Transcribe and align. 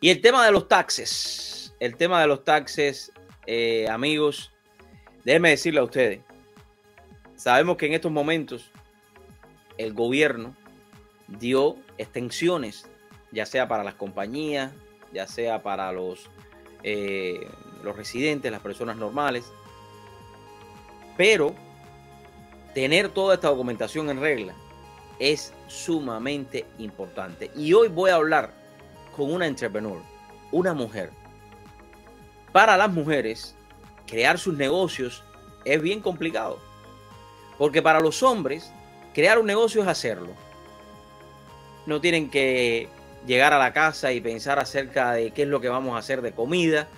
Y 0.00 0.10
el 0.10 0.20
tema 0.20 0.44
de 0.44 0.52
los 0.52 0.68
taxes, 0.68 1.74
el 1.80 1.96
tema 1.96 2.20
de 2.20 2.26
los 2.26 2.44
taxes, 2.44 3.12
eh, 3.46 3.86
amigos, 3.88 4.52
déjenme 5.24 5.50
decirle 5.50 5.80
a 5.80 5.84
ustedes, 5.84 6.20
sabemos 7.36 7.76
que 7.76 7.86
en 7.86 7.94
estos 7.94 8.12
momentos 8.12 8.70
el 9.78 9.92
gobierno 9.92 10.54
dio 11.28 11.76
extensiones, 11.98 12.86
ya 13.32 13.46
sea 13.46 13.68
para 13.68 13.84
las 13.84 13.94
compañías, 13.94 14.72
ya 15.12 15.26
sea 15.26 15.62
para 15.62 15.92
los, 15.92 16.28
eh, 16.82 17.46
los 17.82 17.96
residentes, 17.96 18.50
las 18.50 18.60
personas 18.60 18.96
normales, 18.96 19.44
pero 21.16 21.54
tener 22.74 23.08
toda 23.08 23.34
esta 23.34 23.48
documentación 23.48 24.10
en 24.10 24.20
regla 24.20 24.54
es 25.18 25.52
sumamente 25.68 26.66
importante. 26.78 27.50
Y 27.56 27.72
hoy 27.72 27.88
voy 27.88 28.10
a 28.10 28.16
hablar 28.16 28.63
con 29.14 29.32
una 29.32 29.46
entrepreneur, 29.46 30.00
una 30.50 30.74
mujer. 30.74 31.10
Para 32.52 32.76
las 32.76 32.92
mujeres, 32.92 33.54
crear 34.06 34.38
sus 34.38 34.54
negocios 34.54 35.24
es 35.64 35.80
bien 35.80 36.00
complicado. 36.00 36.58
Porque 37.58 37.82
para 37.82 38.00
los 38.00 38.22
hombres, 38.22 38.72
crear 39.12 39.38
un 39.38 39.46
negocio 39.46 39.82
es 39.82 39.88
hacerlo. 39.88 40.30
No 41.86 42.00
tienen 42.00 42.30
que 42.30 42.88
llegar 43.26 43.52
a 43.52 43.58
la 43.58 43.72
casa 43.72 44.12
y 44.12 44.20
pensar 44.20 44.58
acerca 44.58 45.12
de 45.12 45.30
qué 45.30 45.42
es 45.42 45.48
lo 45.48 45.60
que 45.60 45.68
vamos 45.68 45.94
a 45.94 45.98
hacer 45.98 46.22
de 46.22 46.32
comida, 46.32 46.88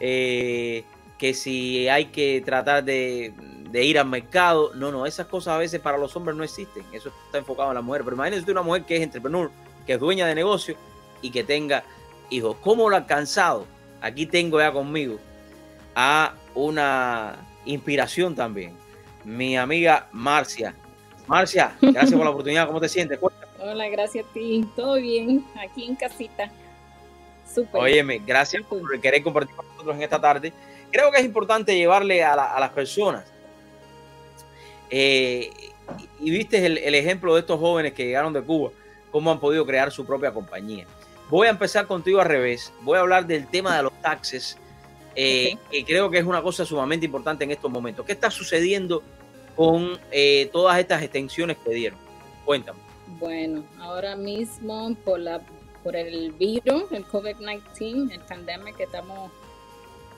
eh, 0.00 0.84
que 1.18 1.34
si 1.34 1.88
hay 1.88 2.06
que 2.06 2.42
tratar 2.44 2.84
de, 2.84 3.32
ir 3.72 3.98
al 3.98 4.06
mercado. 4.06 4.72
No, 4.74 4.92
no, 4.92 5.06
esas 5.06 5.26
cosas 5.26 5.54
a 5.54 5.58
veces 5.58 5.80
para 5.80 5.98
los 5.98 6.14
hombres 6.16 6.36
no 6.36 6.44
existen. 6.44 6.84
Eso 6.92 7.10
está 7.26 7.38
enfocado 7.38 7.70
en 7.70 7.76
la 7.76 7.82
mujer. 7.82 8.02
Pero 8.04 8.16
imagínense 8.16 8.50
una 8.50 8.62
mujer 8.62 8.84
que 8.84 8.96
es 8.96 9.02
entrepreneur, 9.02 9.50
que 9.86 9.94
es 9.94 10.00
dueña 10.00 10.26
de 10.26 10.34
negocio 10.34 10.76
y 11.24 11.30
que 11.30 11.42
tenga 11.42 11.82
hijos. 12.28 12.56
¿Cómo 12.60 12.90
lo 12.90 12.96
ha 12.96 12.98
alcanzado? 12.98 13.66
Aquí 14.02 14.26
tengo 14.26 14.60
ya 14.60 14.70
conmigo 14.70 15.18
a 15.94 16.34
una 16.54 17.36
inspiración 17.64 18.34
también. 18.34 18.74
Mi 19.24 19.56
amiga 19.56 20.06
Marcia. 20.12 20.74
Marcia, 21.26 21.74
gracias 21.80 22.12
por 22.12 22.24
la 22.24 22.30
oportunidad. 22.30 22.66
¿Cómo 22.66 22.78
te 22.78 22.90
sientes? 22.90 23.18
Hola, 23.58 23.88
gracias 23.88 24.26
a 24.26 24.32
ti. 24.34 24.68
Todo 24.76 24.96
bien, 24.96 25.42
aquí 25.58 25.86
en 25.86 25.96
casita. 25.96 26.50
Súper. 27.52 27.80
Óyeme, 27.80 28.18
gracias 28.18 28.62
por 28.64 29.00
querer 29.00 29.22
compartir 29.22 29.56
con 29.56 29.66
nosotros 29.66 29.96
en 29.96 30.02
esta 30.02 30.20
tarde. 30.20 30.52
Creo 30.90 31.10
que 31.10 31.18
es 31.18 31.24
importante 31.24 31.74
llevarle 31.74 32.22
a, 32.22 32.36
las 32.36 32.70
personas. 32.70 33.24
Eh, 34.90 35.50
y 36.20 36.30
viste 36.30 36.66
el, 36.66 36.94
ejemplo 36.94 37.32
de 37.32 37.40
estos 37.40 37.58
jóvenes 37.58 37.94
que 37.94 38.04
llegaron 38.04 38.34
de 38.34 38.42
Cuba, 38.42 38.70
cómo 39.10 39.30
han 39.30 39.40
podido 39.40 39.64
crear 39.64 39.90
su 39.90 40.04
propia 40.04 40.30
compañía. 40.30 40.86
Voy 41.30 41.46
a 41.46 41.50
empezar 41.50 41.86
contigo 41.86 42.20
al 42.20 42.26
revés. 42.26 42.72
Voy 42.82 42.98
a 42.98 43.00
hablar 43.00 43.26
del 43.26 43.46
tema 43.46 43.76
de 43.76 43.82
los 43.82 43.92
taxes, 44.02 44.58
eh, 45.16 45.56
que 45.70 45.84
creo 45.84 46.10
que 46.10 46.18
es 46.18 46.24
una 46.24 46.42
cosa 46.42 46.64
sumamente 46.64 47.06
importante 47.06 47.44
en 47.44 47.50
estos 47.50 47.70
momentos. 47.70 48.04
¿Qué 48.04 48.12
está 48.12 48.30
sucediendo 48.30 49.02
con 49.56 49.98
eh, 50.10 50.50
todas 50.52 50.78
estas 50.78 51.02
extensiones 51.02 51.56
que 51.58 51.70
dieron? 51.70 51.98
Cuéntame. 52.44 52.78
Bueno, 53.18 53.64
ahora 53.78 54.16
mismo 54.16 54.94
por 55.04 55.18
la 55.18 55.40
por 55.82 55.96
el 55.96 56.32
virus, 56.32 56.90
el 56.92 57.04
COVID-19, 57.06 58.12
el 58.12 58.20
pandemia 58.20 58.72
que 58.72 58.84
estamos 58.84 59.30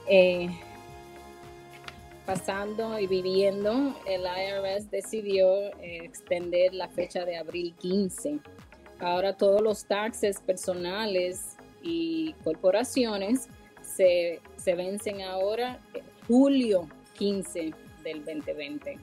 eh, 0.08 0.48
pasando 2.24 2.96
y 3.00 3.08
viviendo, 3.08 3.96
el 4.06 4.22
IRS 4.22 4.88
decidió 4.92 5.48
extender 5.80 6.72
la 6.72 6.88
fecha 6.88 7.24
de 7.24 7.36
abril 7.36 7.74
15. 7.80 8.38
Ahora 9.00 9.36
todos 9.36 9.60
los 9.60 9.84
taxes 9.84 10.40
personales 10.40 11.56
y 11.82 12.34
corporaciones 12.44 13.48
se, 13.82 14.40
se 14.56 14.74
vencen 14.74 15.22
ahora 15.22 15.78
julio 16.26 16.88
15 17.18 17.72
del 18.02 18.24
2020. 18.24 18.98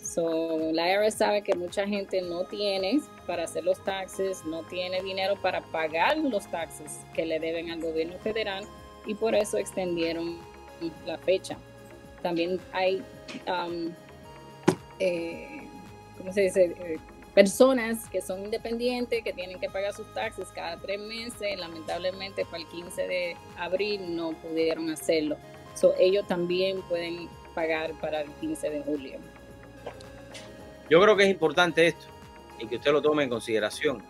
So, 0.00 0.70
la 0.72 0.88
IRS 0.92 1.14
sabe 1.14 1.42
que 1.42 1.54
mucha 1.54 1.86
gente 1.86 2.22
no 2.22 2.44
tiene 2.44 3.00
para 3.26 3.44
hacer 3.44 3.64
los 3.64 3.82
taxes, 3.84 4.44
no 4.44 4.62
tiene 4.62 5.02
dinero 5.02 5.34
para 5.42 5.60
pagar 5.60 6.16
los 6.18 6.48
taxes 6.50 7.00
que 7.12 7.26
le 7.26 7.40
deben 7.40 7.70
al 7.70 7.80
gobierno 7.80 8.16
federal 8.18 8.64
y 9.04 9.14
por 9.14 9.34
eso 9.34 9.58
extendieron 9.58 10.38
la 11.06 11.18
fecha. 11.18 11.56
También 12.22 12.60
hay, 12.72 13.02
um, 13.46 13.92
eh, 15.00 15.66
¿cómo 16.16 16.32
se 16.32 16.42
dice? 16.42 16.98
Personas 17.36 18.08
que 18.08 18.22
son 18.22 18.46
independientes, 18.46 19.22
que 19.22 19.30
tienen 19.34 19.60
que 19.60 19.68
pagar 19.68 19.92
sus 19.92 20.10
taxes 20.14 20.48
cada 20.54 20.78
tres 20.78 20.98
meses. 20.98 21.58
Lamentablemente, 21.58 22.46
para 22.46 22.62
el 22.62 22.66
15 22.68 23.06
de 23.06 23.36
abril 23.58 24.16
no 24.16 24.32
pudieron 24.32 24.88
hacerlo. 24.88 25.36
So, 25.74 25.94
ellos 25.98 26.26
también 26.26 26.80
pueden 26.88 27.28
pagar 27.54 27.92
para 28.00 28.22
el 28.22 28.30
15 28.40 28.70
de 28.70 28.82
julio. 28.82 29.18
Yo 30.88 30.98
creo 30.98 31.14
que 31.14 31.24
es 31.24 31.28
importante 31.28 31.88
esto 31.88 32.06
y 32.58 32.66
que 32.68 32.76
usted 32.76 32.90
lo 32.90 33.02
tome 33.02 33.24
en 33.24 33.28
consideración 33.28 34.02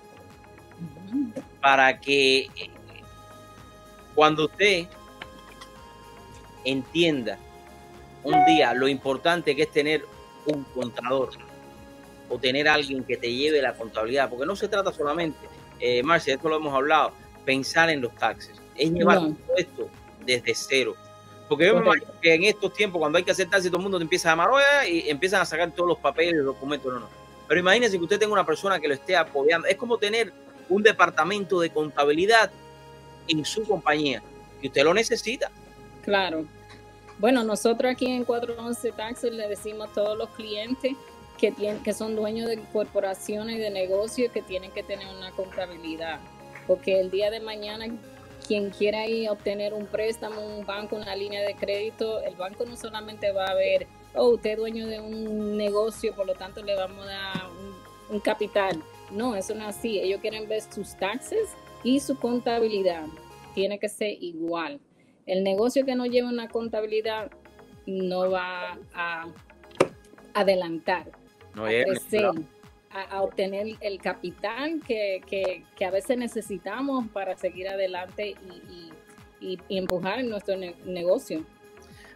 para 1.60 2.00
que 2.00 2.42
eh, 2.42 2.70
cuando 4.14 4.44
usted 4.44 4.86
entienda 6.64 7.40
un 8.22 8.44
día 8.44 8.72
lo 8.72 8.86
importante 8.86 9.56
que 9.56 9.62
es 9.62 9.72
tener 9.72 10.04
un 10.46 10.62
contador 10.62 11.30
o 12.28 12.38
tener 12.38 12.68
alguien 12.68 13.04
que 13.04 13.16
te 13.16 13.32
lleve 13.32 13.62
la 13.62 13.74
contabilidad, 13.74 14.28
porque 14.28 14.46
no 14.46 14.56
se 14.56 14.68
trata 14.68 14.92
solamente, 14.92 15.38
eh, 15.80 16.02
Marcia, 16.02 16.34
esto 16.34 16.48
lo 16.48 16.56
hemos 16.56 16.74
hablado, 16.74 17.12
pensar 17.44 17.90
en 17.90 18.00
los 18.00 18.14
taxes, 18.14 18.52
es 18.76 18.90
llevar 18.90 19.18
todo 19.18 19.56
esto 19.56 19.88
desde 20.24 20.54
cero. 20.54 20.96
Porque 21.48 21.66
yo 21.66 21.76
me 21.76 21.82
imagino 21.82 22.12
que 22.20 22.34
en 22.34 22.44
estos 22.44 22.72
tiempos, 22.72 22.98
cuando 22.98 23.18
hay 23.18 23.24
que 23.24 23.30
hacer 23.30 23.48
taxis, 23.48 23.70
todo 23.70 23.78
el 23.78 23.84
mundo 23.84 23.98
te 23.98 24.02
empieza 24.02 24.32
a 24.32 24.32
llamar 24.32 24.50
y 24.88 25.08
empiezan 25.08 25.40
a 25.40 25.44
sacar 25.44 25.70
todos 25.70 25.88
los 25.88 25.98
papeles, 25.98 26.34
los 26.34 26.46
documentos, 26.46 26.92
no, 26.92 27.00
no. 27.00 27.08
Pero 27.46 27.60
imagínense 27.60 27.96
que 27.96 28.02
usted 28.02 28.18
tenga 28.18 28.32
una 28.32 28.44
persona 28.44 28.80
que 28.80 28.88
lo 28.88 28.94
esté 28.94 29.16
apoyando. 29.16 29.68
Es 29.68 29.76
como 29.76 29.98
tener 29.98 30.32
un 30.68 30.82
departamento 30.82 31.60
de 31.60 31.70
contabilidad 31.70 32.50
en 33.28 33.44
su 33.44 33.62
compañía, 33.62 34.22
que 34.60 34.66
usted 34.66 34.82
lo 34.82 34.92
necesita. 34.92 35.50
Claro. 36.02 36.44
Bueno, 37.18 37.44
nosotros 37.44 37.92
aquí 37.92 38.06
en 38.06 38.24
411 38.24 38.92
Taxes 38.92 39.32
le 39.32 39.48
decimos 39.48 39.88
a 39.88 39.92
todos 39.92 40.18
los 40.18 40.28
clientes 40.30 40.92
que, 41.36 41.92
son 41.92 42.16
dueños 42.16 42.48
de 42.48 42.58
corporaciones 42.72 43.56
y 43.56 43.58
de 43.58 43.70
negocios 43.70 44.32
que 44.32 44.42
tienen 44.42 44.70
que 44.72 44.82
tener 44.82 45.06
una 45.08 45.30
contabilidad. 45.32 46.20
Porque 46.66 47.00
el 47.00 47.10
día 47.10 47.30
de 47.30 47.40
mañana, 47.40 47.86
quien 48.46 48.70
quiera 48.70 49.06
ir 49.06 49.28
a 49.28 49.32
obtener 49.32 49.74
un 49.74 49.86
préstamo, 49.86 50.40
un 50.40 50.66
banco, 50.66 50.96
una 50.96 51.14
línea 51.14 51.42
de 51.42 51.54
crédito, 51.54 52.20
el 52.22 52.34
banco 52.34 52.64
no 52.64 52.76
solamente 52.76 53.32
va 53.32 53.46
a 53.46 53.54
ver, 53.54 53.86
oh, 54.14 54.30
usted 54.30 54.50
es 54.50 54.56
dueño 54.56 54.86
de 54.86 55.00
un 55.00 55.56
negocio, 55.56 56.14
por 56.14 56.26
lo 56.26 56.34
tanto 56.34 56.62
le 56.62 56.74
vamos 56.74 57.04
a 57.04 57.08
dar 57.08 57.50
un, 57.50 58.14
un 58.16 58.20
capital. 58.20 58.82
No, 59.10 59.36
eso 59.36 59.54
no 59.54 59.68
es 59.68 59.76
así. 59.76 60.00
Ellos 60.00 60.20
quieren 60.20 60.48
ver 60.48 60.62
sus 60.62 60.96
taxes 60.96 61.48
y 61.84 62.00
su 62.00 62.18
contabilidad. 62.18 63.06
Tiene 63.54 63.78
que 63.78 63.88
ser 63.88 64.16
igual. 64.20 64.80
El 65.26 65.44
negocio 65.44 65.84
que 65.84 65.94
no 65.94 66.06
lleva 66.06 66.28
una 66.28 66.48
contabilidad 66.48 67.30
no 67.86 68.30
va 68.30 68.78
a 68.94 69.26
adelantar, 70.34 71.10
a 71.64 71.68
crecer, 71.68 72.30
a, 72.90 73.22
obtener 73.22 73.76
el 73.80 74.00
capital 74.00 74.80
que, 74.86 75.64
a 75.84 75.90
veces 75.90 76.18
necesitamos 76.18 77.06
para 77.08 77.36
seguir 77.36 77.68
adelante 77.68 78.36
y, 79.40 79.58
empujar 79.68 80.24
nuestro 80.24 80.56
negocio. 80.86 81.44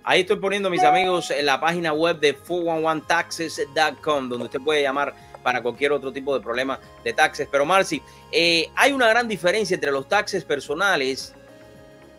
Ahí 0.02 0.22
estoy 0.22 0.36
poniendo, 0.36 0.70
mis 0.70 0.82
amigos, 0.82 1.30
en 1.30 1.46
la 1.46 1.60
página 1.60 1.92
web 1.92 2.18
de 2.18 2.36
411taxes.com, 2.36 4.28
donde 4.28 4.46
usted 4.46 4.60
puede 4.60 4.82
llamar 4.82 5.14
para 5.42 5.62
cualquier 5.62 5.92
otro 5.92 6.12
tipo 6.12 6.34
de 6.34 6.42
problema 6.42 6.80
de 7.04 7.12
taxes. 7.12 7.46
Pero 7.50 7.64
Marci, 7.64 8.02
eh, 8.32 8.68
hay 8.74 8.92
una 8.92 9.08
gran 9.08 9.28
diferencia 9.28 9.74
entre 9.74 9.92
los 9.92 10.08
taxes 10.08 10.44
personales 10.44 11.34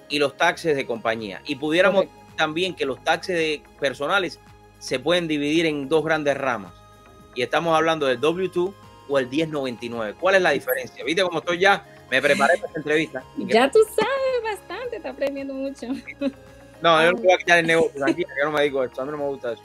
y 0.10 0.20
los 0.20 0.38
taxes 0.38 0.76
de 0.76 0.86
compañía. 0.86 1.42
Y 1.46 1.56
pudiéramos 1.56 2.06
también 2.36 2.76
que 2.76 2.86
los 2.86 3.04
taxes 3.04 3.38
de 3.38 3.64
personales 3.80 4.40
se 4.80 5.00
pueden 5.00 5.28
dividir 5.28 5.66
en 5.66 5.90
dos 5.90 6.04
grandes 6.04 6.38
ramas. 6.38 6.74
Y 7.36 7.42
estamos 7.42 7.76
hablando 7.76 8.06
del 8.06 8.20
W2 8.20 8.74
o 9.08 9.20
el 9.20 9.28
1099. 9.28 10.16
¿Cuál 10.20 10.36
es 10.36 10.42
la 10.42 10.52
diferencia? 10.52 11.04
¿Viste 11.04 11.24
cómo 11.24 11.40
estoy 11.40 11.60
ya? 11.60 11.86
Me 12.10 12.22
preparé 12.22 12.58
para 12.58 12.68
esta 12.68 12.80
entrevista. 12.80 13.24
Ya 13.38 13.72
tú 13.72 13.80
sabes 13.96 14.60
bastante, 14.60 14.98
está 14.98 15.10
aprendiendo 15.10 15.54
mucho. 15.54 15.88
No, 16.82 17.00
yo 17.04 17.12
no 17.12 17.18
voy 17.20 17.32
a 17.32 17.38
quitar 17.38 17.60
el 17.60 17.68
negocio, 17.68 17.92
tranquila, 17.94 18.30
yo 18.40 18.46
no 18.50 18.58
me 18.58 18.64
digo 18.64 18.84
esto, 18.84 19.04
a 19.04 19.06
mí 19.06 19.12
no 19.12 19.18
me 19.18 19.26
gusta 19.26 19.54
eso. 19.54 19.62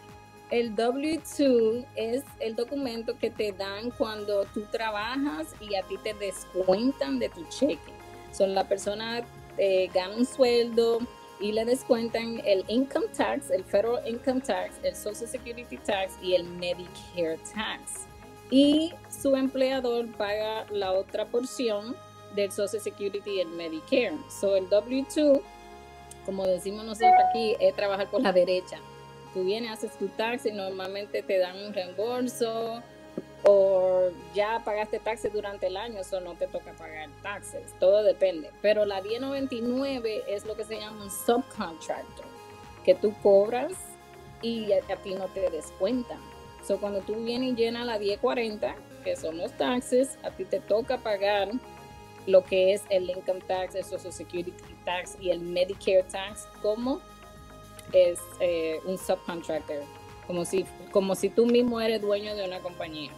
El 0.50 0.76
W2 0.76 1.86
es 1.96 2.22
el 2.40 2.54
documento 2.54 3.18
que 3.18 3.30
te 3.30 3.52
dan 3.52 3.90
cuando 3.90 4.44
tú 4.52 4.64
trabajas 4.70 5.54
y 5.60 5.74
a 5.74 5.82
ti 5.82 5.96
te 6.04 6.12
descuentan 6.12 7.18
de 7.18 7.30
tu 7.30 7.42
cheque. 7.48 7.92
Son 8.32 8.54
la 8.54 8.68
persona 8.68 9.24
eh, 9.56 9.88
gana 9.92 10.14
un 10.14 10.26
sueldo 10.26 10.98
y 11.40 11.52
le 11.52 11.64
descuentan 11.64 12.40
el 12.44 12.64
income 12.68 13.06
tax, 13.16 13.50
el 13.50 13.64
federal 13.64 14.06
income 14.06 14.40
tax, 14.40 14.76
el 14.82 14.94
social 14.94 15.28
security 15.28 15.76
tax 15.78 16.14
y 16.22 16.34
el 16.34 16.44
Medicare 16.44 17.38
tax. 17.54 18.06
Y 18.50 18.92
su 19.10 19.34
empleador 19.34 20.06
paga 20.16 20.66
la 20.70 20.92
otra 20.92 21.26
porción 21.26 21.96
del 22.34 22.52
Social 22.52 22.80
Security 22.80 23.30
y 23.30 23.40
el 23.40 23.48
Medicare. 23.48 24.16
So 24.28 24.56
el 24.56 24.68
W2, 24.68 25.40
como 26.24 26.46
decimos 26.46 26.84
nosotros 26.84 27.12
aquí, 27.28 27.56
es 27.58 27.74
trabajar 27.74 28.08
por 28.08 28.22
la 28.22 28.32
derecha. 28.32 28.78
Tú 29.34 29.44
vienes, 29.44 29.72
haces 29.72 29.98
tu 29.98 30.08
tax 30.08 30.46
y 30.46 30.52
normalmente 30.52 31.22
te 31.22 31.38
dan 31.38 31.58
un 31.58 31.74
reembolso 31.74 32.82
o 33.48 34.10
ya 34.34 34.60
pagaste 34.64 34.98
taxes 34.98 35.32
durante 35.32 35.69
el 35.69 35.76
año, 35.76 36.00
eso 36.00 36.20
no 36.20 36.34
te 36.34 36.48
toca 36.48 36.72
pagar 36.72 37.08
taxes, 37.22 37.72
todo 37.78 38.02
depende. 38.02 38.50
Pero 38.60 38.84
la 38.84 39.00
1099 39.00 40.25
es 40.26 40.44
lo 40.44 40.56
que 40.56 40.64
se 40.64 40.81
llama 40.81 41.04
un 41.04 41.10
subcontractor, 41.10 42.26
que 42.84 42.96
tú 42.96 43.14
cobras 43.22 43.72
y 44.43 44.72
a, 44.72 44.81
ti 44.96 45.14
no 45.14 45.26
te 45.26 45.48
descuentan. 45.48 46.19
So, 46.66 46.81
cuando 46.81 47.00
tú 47.00 47.14
vienes 47.14 47.52
y 47.52 47.54
llenas 47.54 47.87
la 47.87 47.98
1040, 48.00 48.75
que 49.04 49.14
son 49.14 49.38
los 49.38 49.52
taxes, 49.52 50.19
a 50.25 50.32
ti 50.32 50.44
te 50.44 50.58
toca 50.58 50.99
pagar 50.99 51.49
lo 52.26 52.42
que 52.42 52.75
es 52.75 52.82
el 52.90 53.08
income 53.08 53.40
tax, 53.46 53.76
el 53.76 53.84
social 53.84 54.12
security 54.12 54.52
tax 54.84 55.16
y 55.20 55.31
el 55.31 55.38
Medicare 55.38 56.02
tax 56.02 56.49
como 56.60 57.00
es 57.92 58.19
eh, 58.40 58.81
un 58.84 58.99
subcontractor, 58.99 59.84
como 60.26 60.44
si, 60.44 60.66
como 60.90 61.14
si 61.14 61.28
tú 61.31 61.46
mismo 61.46 61.81
eres 61.81 62.00
dueño 62.00 62.34
de 62.34 62.44
una 62.44 62.58
compañía 62.58 63.12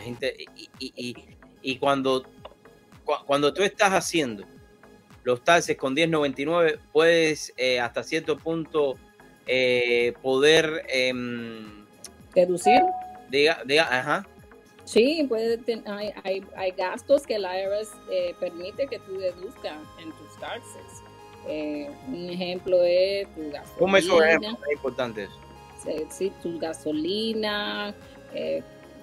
gente, 0.00 0.36
y, 0.78 1.16
y, 1.62 1.76
cuando, 1.76 2.24
cuando 3.26 3.52
tú 3.52 3.62
estás 3.62 3.92
haciendo 3.92 4.44
los 5.24 5.42
taxes 5.42 5.76
con 5.76 5.94
1099, 5.94 6.78
puedes 6.92 7.52
eh, 7.56 7.80
hasta 7.80 8.02
cierto 8.02 8.36
punto 8.36 8.96
eh, 9.46 10.12
poder 10.22 10.84
em, 10.88 11.84
reducir. 12.34 12.82
Diga, 13.30 13.62
diga, 13.64 13.88
ajá. 13.90 14.26
Sí, 14.84 15.24
puede 15.26 15.58
hay, 15.86 16.12
hay, 16.24 16.44
hay, 16.56 16.70
gastos 16.72 17.26
que 17.26 17.38
la 17.38 17.58
IRS 17.58 17.90
eh, 18.10 18.34
permite 18.38 18.86
que 18.86 18.98
tú 18.98 19.16
deduzcas 19.16 19.78
en 19.98 20.12
tus 20.12 20.38
taxes. 20.38 21.02
un 22.06 22.28
ejemplo 22.28 22.82
es 22.84 23.26
tu 23.34 23.50
gasolina. 23.50 23.78
¿Cómo 23.78 23.96
eso 23.96 24.22
es, 24.22 24.38
importante 24.72 25.24
eso? 25.24 25.38
Sí, 26.10 26.32
tu 26.42 26.58
gasolina, 26.58 27.94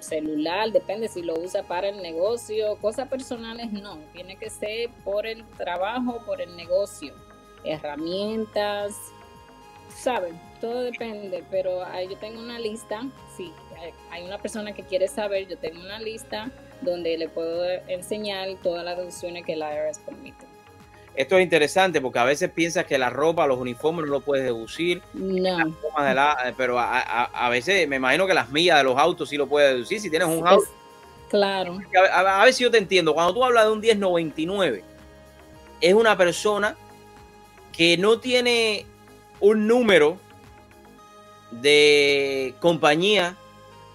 celular, 0.02 0.72
depende 0.72 1.08
si 1.08 1.22
lo 1.22 1.38
usa 1.40 1.64
para 1.64 1.90
el 1.90 2.02
negocio, 2.02 2.78
cosas 2.78 3.08
personales 3.08 3.72
no, 3.72 3.98
tiene 4.14 4.36
que 4.38 4.50
ser 4.50 4.90
por 5.04 5.26
el 5.26 5.46
trabajo, 5.58 6.20
por 6.26 6.42
el 6.42 6.56
negocio, 6.56 7.14
herramientas, 7.64 8.96
saben, 9.90 10.40
todo 10.60 10.82
depende, 10.82 11.44
pero 11.50 11.84
yo 12.04 12.18
tengo 12.18 12.40
una 12.40 12.60
lista, 12.60 13.04
si 13.36 13.52
hay 14.10 14.24
una 14.24 14.38
persona 14.38 14.74
que 14.74 14.84
quiere 14.84 15.08
saber, 15.08 15.48
yo 15.48 15.58
tengo 15.58 15.80
una 15.80 16.00
lista 16.00 16.52
donde 16.82 17.18
le 17.18 17.30
puedo 17.30 17.64
enseñar 17.88 18.50
todas 18.64 18.84
las 18.84 18.98
deducciones 18.98 19.46
que 19.46 19.56
la 19.56 19.74
IRS 19.74 20.00
permite. 20.00 20.51
Esto 21.16 21.38
es 21.38 21.44
interesante 21.44 22.00
porque 22.00 22.20
a 22.20 22.24
veces 22.24 22.50
piensas 22.52 22.86
que 22.86 22.98
la 22.98 23.10
ropa, 23.10 23.46
los 23.46 23.58
uniformes 23.58 24.06
no 24.06 24.12
lo 24.12 24.22
puedes 24.22 24.46
deducir. 24.46 25.02
No. 25.14 25.68
Eh, 25.68 26.54
pero 26.56 26.80
a, 26.80 27.50
veces 27.50 27.88
me 27.88 27.98
imagino 27.98 28.26
que 28.26 28.34
las 28.34 28.50
millas 28.50 28.78
de 28.78 28.86
los 28.86 28.98
autos 28.98 29.30
sí 29.30 29.36
lo 29.36 29.48
puedes 29.48 29.74
deducir. 29.74 30.00
Si 30.00 30.10
tienes 30.10 30.30
un 30.30 30.48
auto. 30.48 30.66
claro. 31.30 31.80
A, 32.14 32.46
ver 32.46 32.54
si 32.54 32.64
yo 32.64 32.72
te 32.72 32.78
entiendo. 32.78 33.14
Cuando 33.14 33.34
tú 33.34 33.44
hablas 33.44 33.66
de 33.66 33.72
un 33.72 33.80
1099, 33.82 34.84
es 35.82 35.94
una 35.94 36.18
persona 36.18 36.78
que 37.74 37.98
no 37.98 38.20
tiene 38.20 38.86
un 39.42 39.68
número 39.68 40.18
de 41.52 42.56
compañía, 42.62 43.36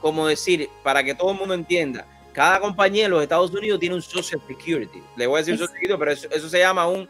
como 0.03 0.27
decir, 0.27 0.69
para 0.83 1.03
que 1.03 1.15
todo 1.15 1.33
el 1.33 1.39
mundo 1.39 1.55
entienda 1.55 2.07
cada 2.37 2.61
compañía 2.61 3.07
en 3.07 3.13
los 3.13 3.23
Estados 3.23 3.51
Unidos 3.51 3.81
tiene 3.81 3.95
un 3.95 4.03
Social 4.03 4.39
Security. 4.47 5.03
Le 5.17 5.27
voy 5.27 5.37
a 5.37 5.39
decir 5.39 5.57
Social 5.57 5.73
Security, 5.73 5.99
pero 5.99 6.13
eso, 6.13 6.49
se 6.51 6.59
llama 6.59 6.87
un 6.87 7.09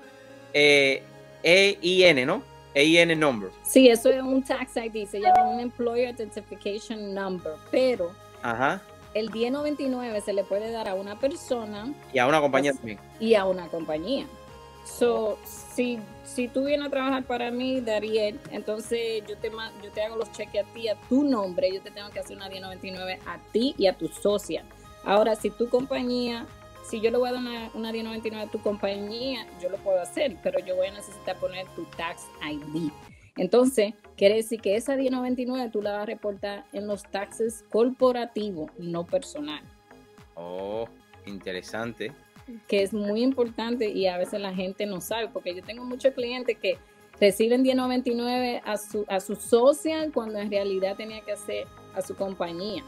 eh, 0.54 1.02
EIN, 1.42 2.24
¿no? 2.24 2.44
EIN 2.72 3.18
number. 3.18 3.50
Sí, 3.64 3.88
eso 3.88 4.08
es 4.08 4.22
un 4.22 4.44
tax 4.44 4.76
ID, 4.76 5.08
se 5.08 5.18
llama 5.18 5.42
un 5.42 5.58
Employer 5.58 6.14
Identification 6.14 7.12
Number, 7.12 7.54
pero 7.72 8.12
el 9.14 9.32
1099 9.32 10.20
se 10.20 10.32
le 10.32 10.44
puede 10.44 10.70
dar 10.70 10.88
a 10.88 10.94
una 10.94 11.18
persona. 11.18 11.92
Y 12.12 12.20
a 12.20 12.28
una 12.28 12.40
compañía 12.40 12.72
también. 12.72 13.00
Y 13.18 13.34
a 13.34 13.46
una 13.46 13.66
compañía. 13.66 14.28
So, 14.84 15.40
si, 15.44 15.98
si 16.22 16.46
tú 16.46 16.66
vienes 16.66 16.86
a 16.86 16.90
trabajar 16.90 17.24
para 17.24 17.50
mí, 17.50 17.80
Dariel, 17.80 18.38
entonces 18.52 19.24
yo 19.26 19.36
te, 19.38 19.50
yo 19.82 19.90
te 19.92 20.02
hago 20.02 20.14
los 20.14 20.30
cheques 20.30 20.64
a 20.64 20.72
ti, 20.72 20.86
a 20.86 20.94
tu 21.08 21.24
nombre, 21.24 21.74
yo 21.74 21.82
te 21.82 21.90
tengo 21.90 22.10
que 22.10 22.20
hacer 22.20 22.36
una 22.36 22.48
1099 22.48 23.18
a 23.26 23.38
ti 23.50 23.74
y 23.76 23.88
a 23.88 23.98
tu 23.98 24.06
socia. 24.06 24.62
Ahora, 25.06 25.36
si 25.36 25.50
tu 25.50 25.68
compañía, 25.68 26.46
si 26.82 27.00
yo 27.00 27.12
le 27.12 27.16
voy 27.16 27.28
a 27.28 27.32
dar 27.32 27.40
una, 27.40 27.70
una 27.74 27.92
1099 27.92 28.48
a 28.48 28.50
tu 28.50 28.60
compañía, 28.60 29.46
yo 29.62 29.68
lo 29.68 29.76
puedo 29.78 30.00
hacer, 30.00 30.36
pero 30.42 30.58
yo 30.58 30.74
voy 30.74 30.88
a 30.88 30.92
necesitar 30.94 31.38
poner 31.38 31.64
tu 31.76 31.84
tax 31.96 32.24
ID. 32.44 32.90
Entonces, 33.36 33.94
quiere 34.16 34.34
decir 34.34 34.60
que 34.60 34.74
esa 34.74 34.96
1099 34.96 35.70
tú 35.70 35.80
la 35.80 35.92
vas 35.92 36.02
a 36.02 36.06
reportar 36.06 36.64
en 36.72 36.88
los 36.88 37.04
taxes 37.04 37.64
corporativos, 37.70 38.72
no 38.78 39.06
personal. 39.06 39.62
Oh, 40.34 40.88
interesante. 41.24 42.12
Que 42.66 42.82
es 42.82 42.92
muy 42.92 43.22
importante 43.22 43.88
y 43.88 44.08
a 44.08 44.18
veces 44.18 44.40
la 44.40 44.52
gente 44.52 44.86
no 44.86 45.00
sabe, 45.00 45.28
porque 45.28 45.54
yo 45.54 45.62
tengo 45.62 45.84
muchos 45.84 46.14
clientes 46.14 46.58
que 46.58 46.78
reciben 47.20 47.62
1099 47.62 48.60
a 48.64 48.76
su, 48.76 49.04
a 49.06 49.20
su 49.20 49.36
social 49.36 50.10
cuando 50.12 50.40
en 50.40 50.50
realidad 50.50 50.96
tenía 50.96 51.20
que 51.20 51.30
hacer 51.30 51.68
a 51.94 52.02
su 52.02 52.16
compañía. 52.16 52.82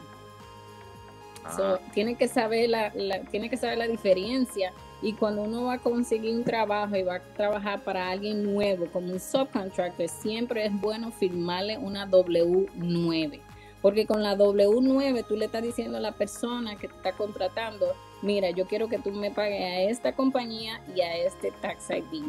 So, 1.55 1.79
tiene 1.93 2.15
que 2.15 2.27
saber 2.27 2.69
la, 2.69 2.91
tiene 3.31 3.49
que 3.49 3.57
saber 3.57 3.77
la 3.77 3.87
diferencia 3.87 4.71
y 5.01 5.13
cuando 5.13 5.43
uno 5.43 5.65
va 5.65 5.73
a 5.73 5.79
conseguir 5.79 6.35
un 6.35 6.43
trabajo 6.43 6.95
y 6.95 7.03
va 7.03 7.15
a 7.15 7.19
trabajar 7.21 7.81
para 7.83 8.09
alguien 8.09 8.43
nuevo 8.43 8.85
como 8.87 9.13
un 9.13 9.19
subcontractor, 9.19 10.09
siempre 10.09 10.65
es 10.65 10.81
bueno 10.81 11.11
firmarle 11.11 11.77
una 11.77 12.05
W9. 12.07 13.39
Porque 13.81 14.05
con 14.05 14.21
la 14.21 14.35
W9 14.35 15.25
tú 15.25 15.37
le 15.37 15.45
estás 15.45 15.63
diciendo 15.63 15.97
a 15.97 16.01
la 16.01 16.11
persona 16.11 16.75
que 16.75 16.89
te 16.89 16.95
está 16.95 17.13
contratando, 17.13 17.95
mira, 18.21 18.49
yo 18.49 18.65
quiero 18.65 18.89
que 18.89 18.99
tú 18.99 19.11
me 19.11 19.31
pagues 19.31 19.61
a 19.61 19.81
esta 19.83 20.13
compañía 20.13 20.81
y 20.93 20.99
a 20.99 21.15
este 21.15 21.51
tax 21.61 21.89
ID. 21.89 22.23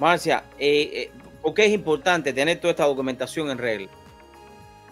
Marcia, 0.00 0.42
eh, 0.58 0.90
eh, 0.92 1.10
¿por 1.40 1.54
qué 1.54 1.66
es 1.66 1.72
importante 1.72 2.32
tener 2.32 2.60
toda 2.60 2.72
esta 2.72 2.84
documentación 2.84 3.48
en 3.50 3.58
regla? 3.58 3.88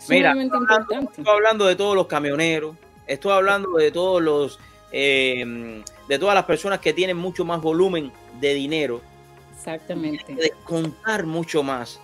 Mira, 0.09 0.33
estoy 0.33 1.25
hablando 1.27 1.67
de 1.67 1.77
todos 1.77 1.95
los 1.97 2.07
camioneros, 2.07 2.77
estoy 3.07 3.33
hablando 3.33 3.77
de 3.77 3.91
todos 3.91 4.23
los, 4.23 4.59
em, 4.93 5.83
de 6.09 6.19
todas 6.19 6.35
las 6.35 6.45
personas 6.45 6.81
que 6.81 6.93
tienen 6.93 7.17
mucho 7.17 7.45
más 7.45 7.61
volumen 7.61 8.13
de 8.41 8.55
dinero. 8.55 9.01
Exactamente. 9.53 10.35
De 10.35 10.53
contar 10.65 11.27
mucho 11.27 11.63
más. 11.63 12.01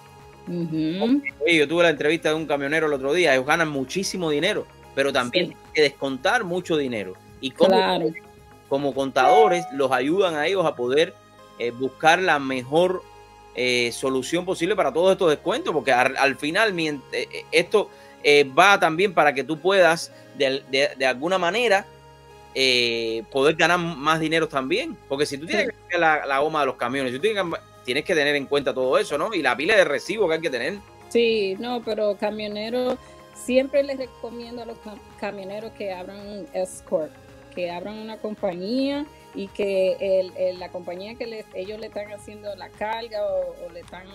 yo 0.48 1.68
tuve 1.68 1.84
la 1.84 1.90
entrevista 1.90 2.30
de 2.30 2.34
un 2.34 2.46
camionero 2.46 2.86
el 2.86 2.92
otro 2.92 3.12
día, 3.12 3.34
ellos 3.34 3.46
ganan 3.46 3.68
muchísimo 3.68 4.30
dinero, 4.30 4.66
pero 4.94 5.12
también 5.12 5.48
tienen 5.48 5.64
que 5.72 5.82
descontar 5.82 6.42
mucho 6.42 6.76
dinero. 6.76 7.14
Y 7.40 7.52
como, 7.52 7.76
como 8.68 8.94
contadores 8.94 9.64
los 9.72 9.92
ayudan 9.92 10.34
a 10.34 10.46
ellos 10.46 10.66
a 10.66 10.74
poder 10.74 11.14
eh, 11.58 11.70
buscar 11.70 12.20
la 12.20 12.40
mejor 12.40 13.02
eh, 13.54 13.92
solución 13.92 14.44
posible 14.44 14.74
para 14.74 14.92
todos 14.92 15.12
estos 15.12 15.30
descuentos, 15.30 15.74
porque 15.74 15.92
al, 15.92 16.36
final 16.36 16.74
eh, 16.78 17.44
esto 17.52 17.90
eh, 18.24 18.44
va 18.44 18.80
también 18.80 19.12
para 19.12 19.34
que 19.34 19.44
tú 19.44 19.58
puedas 19.58 20.10
de, 20.36 21.06
alguna 21.06 21.38
manera 21.38 21.86
poder 23.30 23.56
ganar 23.56 23.78
más 23.78 24.20
dinero 24.20 24.48
también, 24.48 24.96
porque 25.08 25.26
si 25.26 25.38
tú 25.38 25.46
tienes 25.46 25.70
que 25.88 25.98
la, 25.98 26.24
la, 26.26 26.38
goma 26.38 26.60
de 26.60 26.66
los 26.66 26.76
camiones, 26.76 27.12
tú 27.12 27.18
tienes 27.18 27.42
que, 27.42 27.50
tienes 27.84 28.04
que 28.04 28.14
tener 28.14 28.34
en 28.36 28.46
cuenta 28.46 28.72
todo 28.72 28.96
eso, 28.98 29.18
¿no? 29.18 29.34
Y 29.34 29.42
la 29.42 29.56
pila 29.56 29.76
de 29.76 29.84
recibo 29.84 30.28
que 30.28 30.34
hay 30.34 30.40
que 30.40 30.50
tener. 30.50 30.78
Sí, 31.10 31.56
no, 31.58 31.82
pero 31.84 32.16
camioneros, 32.18 32.96
siempre 33.34 33.82
les 33.82 33.98
recomiendo 33.98 34.62
a 34.62 34.66
los 34.66 34.78
camioneros 35.20 35.72
que 35.72 35.92
abran 35.92 36.26
un 36.26 36.46
escort, 36.54 37.12
que 37.54 37.70
abran 37.70 37.98
una 37.98 38.16
compañía 38.18 39.06
y 39.34 39.48
que 39.48 39.96
el, 40.00 40.58
la 40.58 40.70
compañía 40.70 41.14
que 41.14 41.44
ellos 41.54 41.80
le 41.80 41.86
están 41.86 42.12
haciendo 42.12 42.54
la 42.56 42.68
carga 42.68 43.24
o, 43.24 43.70
le 43.72 43.80
están 43.80 44.06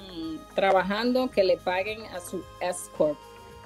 trabajando, 0.55 1.29
que 1.31 1.43
le 1.43 1.57
paguen 1.57 2.01
a 2.07 2.19
su 2.19 2.43
S-Corp. 2.61 3.17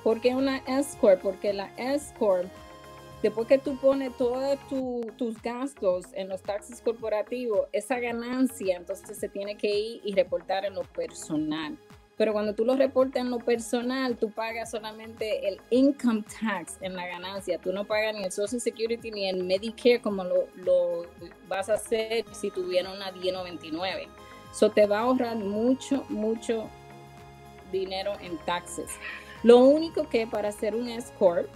¿Por 0.04 0.22
qué 0.22 0.34
una 0.34 0.58
S-Corp? 0.68 1.22
Porque 1.22 1.54
la 1.54 1.70
S-Corp, 1.78 2.48
después 3.22 3.48
que 3.48 3.58
tú 3.58 3.78
pones 3.78 4.16
todos 4.18 4.58
tus 5.18 5.42
gastos 5.42 6.06
en 6.14 6.30
los 6.30 6.42
taxis 6.42 6.82
corporativos, 6.82 7.68
esa 7.72 8.00
ganancia 8.00 8.78
entonces 8.78 9.18
se 9.18 9.30
tiene 9.30 9.58
que 9.58 9.68
ir 9.68 10.02
y 10.04 10.14
reportar 10.14 10.66
en 10.66 10.76
lo 10.76 10.84
personal. 10.84 11.78
Pero 12.18 12.34
cuando 12.34 12.54
tú 12.54 12.66
lo 12.66 12.76
reportas 12.76 13.22
en 13.22 13.32
lo 13.32 13.40
personal, 13.40 14.18
tú 14.18 14.32
pagas 14.32 14.72
solamente 14.72 15.48
el 15.48 15.60
income 15.70 16.24
tax 16.40 16.78
en 16.82 16.96
la 16.96 17.08
ganancia. 17.08 17.58
Tú 17.58 17.74
no 17.74 17.86
pagas 17.86 18.14
ni 18.14 18.24
el 18.24 18.32
Social 18.32 18.62
Security 18.62 19.12
ni 19.12 19.28
el 19.28 19.44
Medicare 19.44 20.02
como 20.02 20.24
lo, 20.24 21.08
vas 21.48 21.70
a 21.70 21.76
hacer 21.76 22.26
si 22.32 22.52
tuviera 22.52 22.92
una 22.92 23.12
1099. 23.12 24.08
Eso 24.52 24.70
te 24.70 24.86
va 24.86 25.00
a 25.00 25.02
ahorrar 25.02 25.38
mucho, 25.38 26.06
mucho 26.10 26.70
dinero 27.72 28.14
en 28.22 28.38
taxes. 28.40 28.92
Lo 29.44 29.60
único 29.60 30.08
que 30.10 30.28
para 30.28 30.50
hacer 30.50 30.76
un 30.76 30.90
S-Corp, 30.90 31.48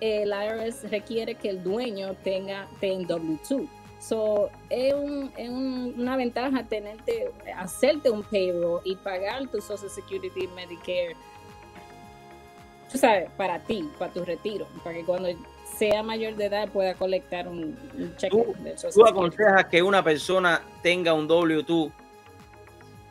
el 0.00 0.30
IRS 0.30 0.88
requiere 0.90 1.34
que 1.34 1.50
el 1.50 1.62
dueño 1.62 2.14
tenga, 2.22 2.68
tenga 2.80 3.16
W2 3.16 3.68
So, 3.98 4.50
es, 4.68 4.94
una 4.94 6.16
ventaja 6.16 6.62
tenerte, 6.64 7.32
hacerte 7.56 8.10
un 8.10 8.22
payroll 8.22 8.80
y 8.84 8.94
pagar 8.96 9.48
tu 9.48 9.60
Social 9.60 9.90
Security 9.90 10.46
Medicare, 10.48 11.16
tú 12.92 12.98
sabes, 12.98 13.30
para 13.36 13.58
ti, 13.60 13.88
para 13.98 14.12
tu 14.12 14.24
retiro, 14.24 14.66
para 14.84 14.96
que 14.96 15.04
cuando 15.04 15.28
sea 15.76 16.02
mayor 16.02 16.36
de 16.36 16.46
edad 16.46 16.68
pueda 16.68 16.94
colectar 16.94 17.48
un, 17.48 17.76
cheque. 18.16 18.36
¿Tú, 18.36 18.54
¿Tú 18.94 19.06
aconsejas 19.06 19.66
que 19.66 19.82
una 19.82 20.02
persona 20.02 20.62
tenga 20.82 21.12
un 21.12 21.28
W2 21.28 21.90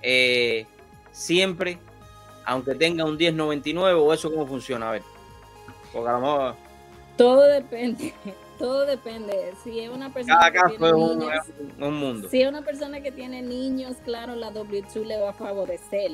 eh, 0.01 0.65
siempre, 1.11 1.79
aunque 2.45 2.75
tenga 2.75 3.05
un 3.05 3.17
1099 3.17 3.99
o 3.99 4.13
eso 4.13 4.31
cómo 4.31 4.47
funciona? 4.47 4.89
A 4.89 4.91
ver, 4.93 5.03
porque 5.91 6.09
a 6.09 6.13
lo 6.13 6.19
mejor... 6.19 6.55
Todo 7.17 7.43
depende. 7.43 8.13
Todo 8.57 8.85
depende. 8.85 9.53
Si 9.63 9.79
es 9.79 9.89
una 9.89 10.13
persona 10.13 10.51
que 10.51 10.59
tiene 10.77 10.93
niños, 10.93 11.45
un, 11.79 11.93
mundo. 11.99 12.29
Si 12.29 12.41
es 12.41 12.47
una 12.47 12.61
persona 12.61 13.01
que 13.01 13.11
tiene 13.11 13.41
niños, 13.41 13.97
claro, 14.03 14.35
la 14.35 14.51
W2 14.53 15.03
le 15.03 15.19
va 15.19 15.29
a 15.31 15.33
favorecer. 15.33 16.11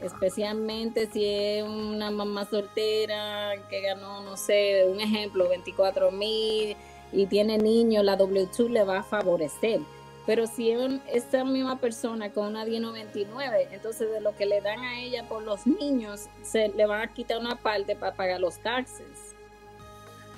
Especialmente 0.00 1.06
si 1.06 1.24
es 1.24 1.64
una 1.64 2.10
mamá 2.10 2.44
soltera 2.44 3.52
que 3.68 3.80
ganó, 3.80 4.22
no 4.22 4.36
sé, 4.36 4.84
un 4.88 5.00
ejemplo, 5.00 5.48
24 5.48 6.10
mil 6.10 6.76
y 7.12 7.26
tiene 7.26 7.58
niños, 7.58 8.04
la 8.04 8.18
W2 8.18 8.68
le 8.68 8.84
va 8.84 8.98
a 8.98 9.02
favorecer. 9.02 9.80
Pero 10.26 10.46
si 10.46 10.70
es 10.70 11.00
esta 11.12 11.44
misma 11.44 11.78
persona 11.78 12.30
con 12.30 12.46
una 12.46 12.64
1099, 12.64 13.68
entonces 13.72 14.10
de 14.10 14.20
lo 14.20 14.36
que 14.36 14.46
le 14.46 14.60
dan 14.60 14.80
a 14.80 15.00
ella 15.00 15.28
por 15.28 15.42
los 15.42 15.66
niños, 15.66 16.28
se 16.42 16.68
le 16.68 16.86
van 16.86 17.02
a 17.02 17.12
quitar 17.12 17.38
una 17.38 17.56
parte 17.56 17.96
para 17.96 18.14
pagar 18.14 18.40
los 18.40 18.58
taxes. 18.58 19.31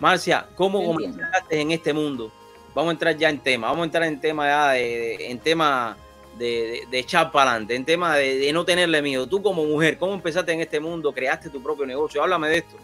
Marcia, 0.04 0.46
¿cómo 0.54 0.84
comenzaste 0.84 1.58
en 1.62 1.70
este 1.70 1.94
mundo? 1.94 2.30
Vamos 2.74 2.90
a 2.90 2.92
entrar 2.92 3.16
ya 3.16 3.30
en 3.30 3.38
tema, 3.38 3.68
vamos 3.68 3.84
a 3.84 3.86
entrar 3.86 4.02
en 4.02 4.20
tema 4.20 4.46
ya 4.46 4.70
de, 4.72 5.30
en 5.30 5.38
tema 5.38 5.96
de, 6.36 6.86
echar 6.92 7.32
para 7.32 7.52
adelante, 7.52 7.74
en 7.74 7.86
tema 7.86 8.14
de, 8.16 8.52
no 8.52 8.66
tenerle 8.66 9.00
miedo. 9.00 9.26
Tú 9.26 9.42
como 9.42 9.64
mujer, 9.64 9.96
¿cómo 9.96 10.12
empezaste 10.12 10.52
en 10.52 10.60
este 10.60 10.78
mundo? 10.78 11.10
¿Creaste 11.10 11.48
tu 11.48 11.62
propio 11.62 11.86
negocio? 11.86 12.22
Háblame 12.22 12.50
de 12.50 12.58
esto. 12.58 12.76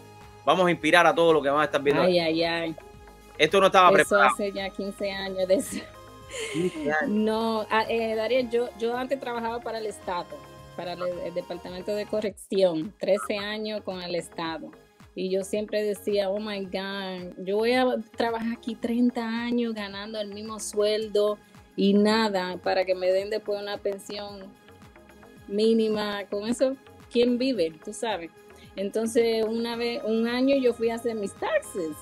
Vamos 0.47 0.67
a 0.67 0.71
inspirar 0.71 1.07
a 1.07 1.15
todos 1.15 1.35
los 1.35 1.43
que 1.43 1.51
van 1.51 1.61
a 1.61 1.65
estar 1.65 1.83
viendo. 1.83 2.01
Ay, 2.01 2.19
ay, 2.21 2.43
ay. 2.43 2.77
Esto 3.37 3.61
no 3.61 3.67
estaba 3.67 4.01
eso 4.01 4.19
hace 4.19 4.51
ya 4.51 4.71
15 4.71 5.13
años 5.13 5.47
de 5.47 5.55
eso. 5.57 5.77
No, 7.07 7.67
ah, 7.69 7.85
eh, 7.87 8.15
Darío, 8.15 8.49
yo, 8.49 8.71
yo 8.79 8.97
antes 8.97 9.21
trabajaba 9.21 9.61
para 9.61 9.77
el 9.77 9.85
Estado, 9.85 10.39
para 10.75 10.95
el 10.95 11.35
Departamento 11.35 11.95
de 11.95 12.07
Corrección, 12.07 12.95
13 12.99 13.37
años 13.37 13.83
con 13.83 14.01
el 14.01 14.15
Estado. 14.15 14.71
Y 15.21 15.29
yo 15.29 15.45
siempre 15.45 15.83
decía, 15.83 16.31
oh 16.31 16.41
my 16.41 16.65
God, 16.65 17.45
yo 17.45 17.59
voy 17.59 17.73
a 17.73 17.85
trabajar 18.17 18.55
aquí 18.57 18.75
30 18.75 19.21
años 19.23 19.75
ganando 19.75 20.19
el 20.19 20.33
mismo 20.33 20.59
sueldo 20.59 21.37
y 21.77 21.93
nada 21.93 22.57
para 22.57 22.87
que 22.87 22.95
me 22.95 23.13
den 23.13 23.29
después 23.29 23.61
una 23.61 23.77
pensión 23.77 24.51
mínima. 25.47 26.25
Con 26.31 26.49
eso, 26.49 26.75
¿quién 27.13 27.37
vive? 27.37 27.71
Tú 27.85 27.93
sabes. 27.93 28.31
Entonces, 28.77 29.45
una 29.47 29.77
vez, 29.77 30.03
un 30.05 30.27
año 30.27 30.57
yo 30.57 30.73
fui 30.73 30.89
a 30.89 30.95
hacer 30.95 31.15
mis 31.17 31.35
taxes 31.35 31.95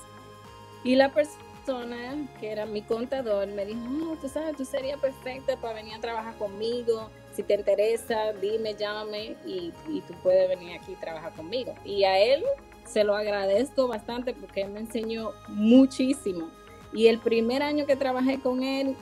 y 0.85 0.95
la 0.95 1.13
persona 1.13 2.25
que 2.39 2.53
era 2.53 2.65
mi 2.65 2.83
contador 2.83 3.49
me 3.49 3.65
dijo, 3.65 3.81
oh, 4.13 4.15
tú 4.15 4.29
sabes, 4.29 4.55
tú 4.55 4.63
serías 4.63 4.97
perfecta 5.01 5.57
para 5.57 5.73
venir 5.73 5.95
a 5.95 5.99
trabajar 5.99 6.37
conmigo. 6.37 7.09
Si 7.33 7.43
te 7.43 7.55
interesa, 7.55 8.31
dime, 8.31 8.75
llámame 8.75 9.35
y, 9.45 9.73
y 9.89 10.01
tú 10.07 10.13
puedes 10.23 10.47
venir 10.47 10.79
aquí 10.79 10.93
a 10.93 10.99
trabajar 11.01 11.33
conmigo. 11.33 11.75
Y 11.83 12.05
a 12.05 12.17
él 12.17 12.45
se 12.89 13.03
lo 13.03 13.15
agradezco 13.15 13.87
bastante 13.87 14.33
porque 14.33 14.65
me 14.65 14.79
enseñó 14.79 15.31
muchísimo. 15.47 16.49
Y 16.91 17.07
el 17.07 17.19
primer 17.19 17.61
año 17.61 17.85
que 17.85 17.95
trabajé 17.95 18.39
con 18.39 18.63
él, 18.63 18.95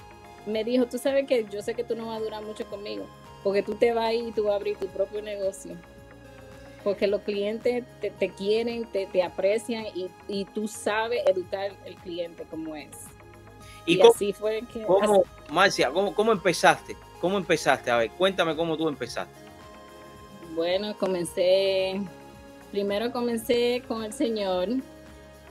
me 0.46 0.64
dijo, 0.64 0.86
tú 0.86 0.98
sabes 0.98 1.26
que 1.28 1.46
yo 1.50 1.62
sé 1.62 1.74
que 1.74 1.84
tú 1.84 1.96
no 1.96 2.08
vas 2.08 2.18
a 2.18 2.24
durar 2.24 2.44
mucho 2.44 2.66
conmigo, 2.66 3.06
porque 3.44 3.64
tú 3.64 3.76
te 3.76 3.94
vas 3.94 4.14
y 4.14 4.32
tú 4.32 4.44
vas 4.44 4.54
a 4.54 4.56
abrir 4.56 4.78
tu 4.78 4.88
propio 4.88 5.22
negocio. 5.22 5.76
Porque 6.84 7.08
los 7.08 7.22
clientes 7.22 7.84
te, 8.00 8.30
quieren, 8.30 8.86
te, 8.86 9.24
aprecian 9.24 9.86
y, 10.28 10.46
tú 10.46 10.68
sabes 10.68 11.22
educar 11.28 11.72
al 11.86 11.96
cliente 11.96 12.44
como 12.50 12.76
es. 12.76 12.90
Y, 13.86 14.00
así 14.02 14.32
fue 14.32 14.62
que... 14.72 14.84
¿cómo, 14.84 15.24
Marcia, 15.50 15.90
¿cómo, 15.92 16.14
¿cómo 16.14 16.32
empezaste? 16.32 16.96
¿Cómo 17.20 17.38
empezaste? 17.38 17.90
A 17.92 17.98
ver, 17.98 18.12
cuéntame 18.12 18.56
cómo 18.56 18.78
tú 18.78 18.88
empezaste. 18.88 19.34
Bueno, 20.56 20.98
comencé 20.98 22.02
primero 22.72 23.12
comencé 23.12 23.84
con 23.88 24.04
el 24.04 24.14
Señor, 24.14 24.70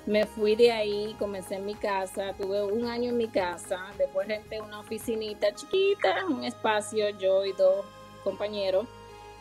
me 0.07 0.25
fui 0.25 0.55
de 0.55 0.71
ahí, 0.71 1.17
comencé 1.19 1.57
en 1.57 1.67
mi 1.67 1.75
casa, 1.75 2.33
tuve 2.39 2.63
un 2.63 2.87
año 2.87 3.11
en 3.11 3.17
mi 3.17 3.29
casa, 3.29 3.79
después 3.99 4.29
renté 4.29 4.61
una 4.61 4.81
oficinita 4.81 5.53
chiquita, 5.55 6.27
un 6.29 6.45
espacio, 6.45 7.11
yo 7.19 7.45
y 7.45 7.53
dos 7.53 7.85
compañeros, 8.23 8.87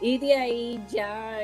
y 0.01 0.17
de 0.17 0.35
ahí 0.35 0.83
ya 0.89 1.39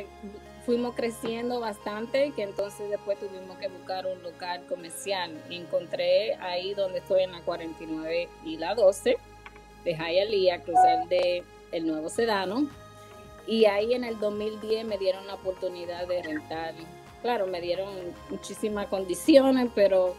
fuimos 0.66 0.96
creciendo 0.96 1.60
bastante, 1.60 2.32
que 2.36 2.44
entonces 2.44 2.90
después 2.90 3.20
tuvimos 3.20 3.58
que 3.58 3.68
buscar 3.68 4.06
un 4.06 4.22
local 4.24 4.64
comercial. 4.68 5.32
encontré 5.50 6.36
ahí 6.36 6.74
donde 6.74 7.00
estoy 7.00 7.24
en 7.24 7.32
la 7.32 7.42
49 7.42 8.30
y 8.46 8.58
la 8.58 8.76
12 8.76 9.18
de 9.84 9.94
Hialeah, 9.94 10.62
cruzar 10.62 11.08
de 11.08 11.44
el 11.72 11.88
Nuevo 11.88 12.10
Sedano, 12.10 12.70
y 13.48 13.66
ahí 13.66 13.94
en 13.94 14.04
el 14.04 14.20
2010 14.20 14.86
me 14.86 14.98
dieron 14.98 15.26
la 15.28 15.36
oportunidad 15.36 16.08
de 16.08 16.22
rentar. 16.22 16.74
Claro, 17.22 17.48
me 17.48 17.62
dieron 17.62 17.90
muchísimas 18.30 18.88
condiciones, 18.88 19.70
pero 19.76 20.16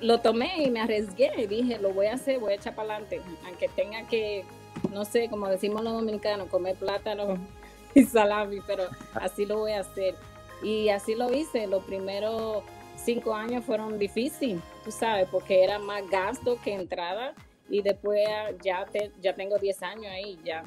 lo 0.00 0.20
tomé 0.20 0.62
y 0.62 0.70
me 0.70 0.80
arriesgué. 0.80 1.30
Y 1.36 1.46
dije, 1.46 1.78
lo 1.78 1.92
voy 1.92 2.06
a 2.06 2.14
hacer, 2.14 2.38
voy 2.38 2.52
a 2.52 2.56
echar 2.56 2.74
para 2.74 2.94
adelante, 2.94 3.20
aunque 3.46 3.68
tenga 3.68 4.06
que, 4.08 4.44
no 4.90 5.04
sé, 5.04 5.28
como 5.28 5.48
decimos 5.48 5.82
los 5.82 5.92
dominicanos, 5.92 6.48
comer 6.48 6.76
plátano 6.76 7.38
y 7.94 8.04
salami, 8.04 8.60
pero 8.66 8.84
así 9.14 9.46
lo 9.46 9.58
voy 9.58 9.72
a 9.72 9.80
hacer. 9.80 10.14
Y 10.62 10.88
así 10.88 11.14
lo 11.14 11.32
hice, 11.32 11.66
los 11.66 11.84
primeros 11.84 12.64
cinco 12.96 13.34
años 13.34 13.64
fueron 13.64 13.98
difíciles, 13.98 14.60
tú 14.84 14.90
sabes, 14.90 15.28
porque 15.30 15.62
era 15.62 15.78
más 15.78 16.08
gasto 16.10 16.58
que 16.62 16.74
entrada. 16.74 17.34
Y 17.70 17.82
después 17.82 18.26
ya, 18.62 18.86
te, 18.86 19.12
ya 19.20 19.34
tengo 19.34 19.58
10 19.58 19.82
años 19.82 20.06
ahí, 20.06 20.38
ya 20.42 20.64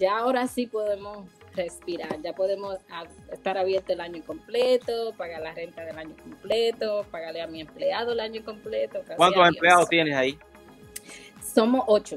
ya 0.00 0.18
ahora 0.18 0.48
sí 0.48 0.66
podemos 0.66 1.28
respirar, 1.54 2.20
ya 2.22 2.32
podemos 2.32 2.78
estar 3.30 3.58
abiertos 3.58 3.90
el 3.90 4.00
año 4.00 4.22
completo, 4.24 5.12
pagar 5.16 5.42
la 5.42 5.52
renta 5.52 5.84
del 5.84 5.98
año 5.98 6.16
completo, 6.16 7.04
pagarle 7.10 7.42
a 7.42 7.46
mi 7.46 7.60
empleado 7.60 8.12
el 8.12 8.20
año 8.20 8.42
completo. 8.42 9.02
¿Cuántos 9.16 9.46
empleados 9.46 9.88
tienes 9.88 10.16
ahí? 10.16 10.38
Somos 11.54 11.84
ocho. 11.86 12.16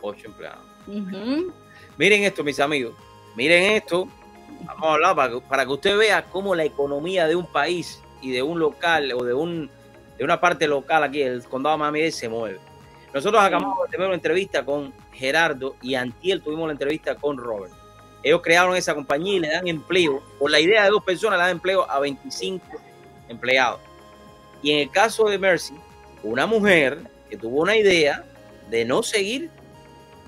Ocho 0.00 0.28
empleados. 0.28 0.64
Miren 1.98 2.22
esto, 2.22 2.44
mis 2.44 2.60
amigos. 2.60 2.94
Miren 3.34 3.72
esto. 3.74 4.08
Vamos 4.64 4.84
a 4.84 4.92
hablar 4.92 5.16
para 5.16 5.32
que, 5.32 5.40
para 5.40 5.66
que 5.66 5.72
usted 5.72 5.98
vea 5.98 6.24
cómo 6.24 6.54
la 6.54 6.64
economía 6.64 7.26
de 7.26 7.34
un 7.34 7.46
país 7.46 8.00
y 8.22 8.30
de 8.30 8.42
un 8.42 8.60
local 8.60 9.12
o 9.12 9.24
de 9.24 9.34
un 9.34 9.68
de 10.16 10.24
una 10.24 10.40
parte 10.40 10.66
local 10.66 11.02
aquí, 11.02 11.20
el 11.20 11.44
condado 11.44 11.76
de 11.76 11.80
Miami 11.80 12.10
se 12.10 12.28
mueve. 12.28 12.58
Nosotros 13.12 13.42
acabamos 13.42 13.84
de 13.84 13.90
tener 13.90 14.06
una 14.06 14.14
entrevista 14.14 14.64
con 14.64 14.92
Gerardo 15.16 15.76
y 15.82 15.94
Antiel 15.94 16.42
tuvimos 16.42 16.66
la 16.66 16.72
entrevista 16.72 17.14
con 17.14 17.36
Robert. 17.36 17.72
Ellos 18.22 18.40
crearon 18.42 18.76
esa 18.76 18.94
compañía 18.94 19.36
y 19.36 19.40
le 19.40 19.48
dan 19.48 19.68
empleo. 19.68 20.22
Por 20.38 20.50
la 20.50 20.60
idea 20.60 20.84
de 20.84 20.90
dos 20.90 21.04
personas 21.04 21.38
le 21.38 21.44
dan 21.44 21.52
empleo 21.52 21.88
a 21.90 22.00
25 22.00 22.64
empleados. 23.28 23.80
Y 24.62 24.72
en 24.72 24.78
el 24.80 24.90
caso 24.90 25.28
de 25.28 25.38
Mercy, 25.38 25.74
una 26.22 26.46
mujer 26.46 26.98
que 27.30 27.36
tuvo 27.36 27.62
una 27.62 27.76
idea 27.76 28.24
de 28.70 28.84
no 28.84 29.02
seguir 29.02 29.50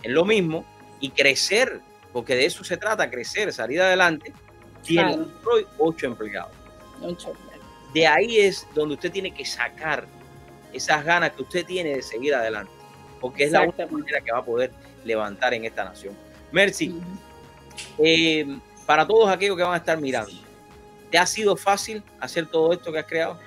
en 0.02 0.14
lo 0.14 0.24
mismo 0.24 0.64
y 1.00 1.10
crecer, 1.10 1.80
porque 2.12 2.34
de 2.34 2.46
eso 2.46 2.62
se 2.62 2.76
trata, 2.76 3.10
crecer, 3.10 3.52
salir 3.52 3.80
adelante, 3.80 4.32
tiene 4.82 5.18
hoy 5.44 5.66
ocho 5.78 6.06
empleados. 6.06 6.52
De 7.92 8.06
ahí 8.06 8.38
es 8.38 8.66
donde 8.74 8.94
usted 8.94 9.10
tiene 9.10 9.32
que 9.32 9.44
sacar 9.44 10.06
esas 10.72 11.04
ganas 11.04 11.32
que 11.32 11.42
usted 11.42 11.64
tiene 11.64 11.96
de 11.96 12.02
seguir 12.02 12.34
adelante, 12.34 12.70
porque 13.20 13.44
es 13.44 13.52
la 13.52 13.62
única 13.62 13.86
manera 13.86 14.20
que 14.20 14.32
va 14.32 14.38
a 14.38 14.44
poder 14.44 14.70
levantar 15.04 15.54
en 15.54 15.64
esta 15.64 15.84
nación. 15.84 16.14
Mercy, 16.52 16.94
eh, 17.98 18.58
para 18.86 19.06
todos 19.06 19.28
aquellos 19.28 19.56
que 19.56 19.62
van 19.62 19.74
a 19.74 19.78
estar 19.78 20.00
mirando, 20.00 20.32
¿te 21.10 21.18
ha 21.18 21.26
sido 21.26 21.56
fácil 21.56 22.02
hacer 22.20 22.46
todo 22.46 22.72
esto 22.72 22.92
que 22.92 22.98
has 22.98 23.06
creado? 23.06 23.38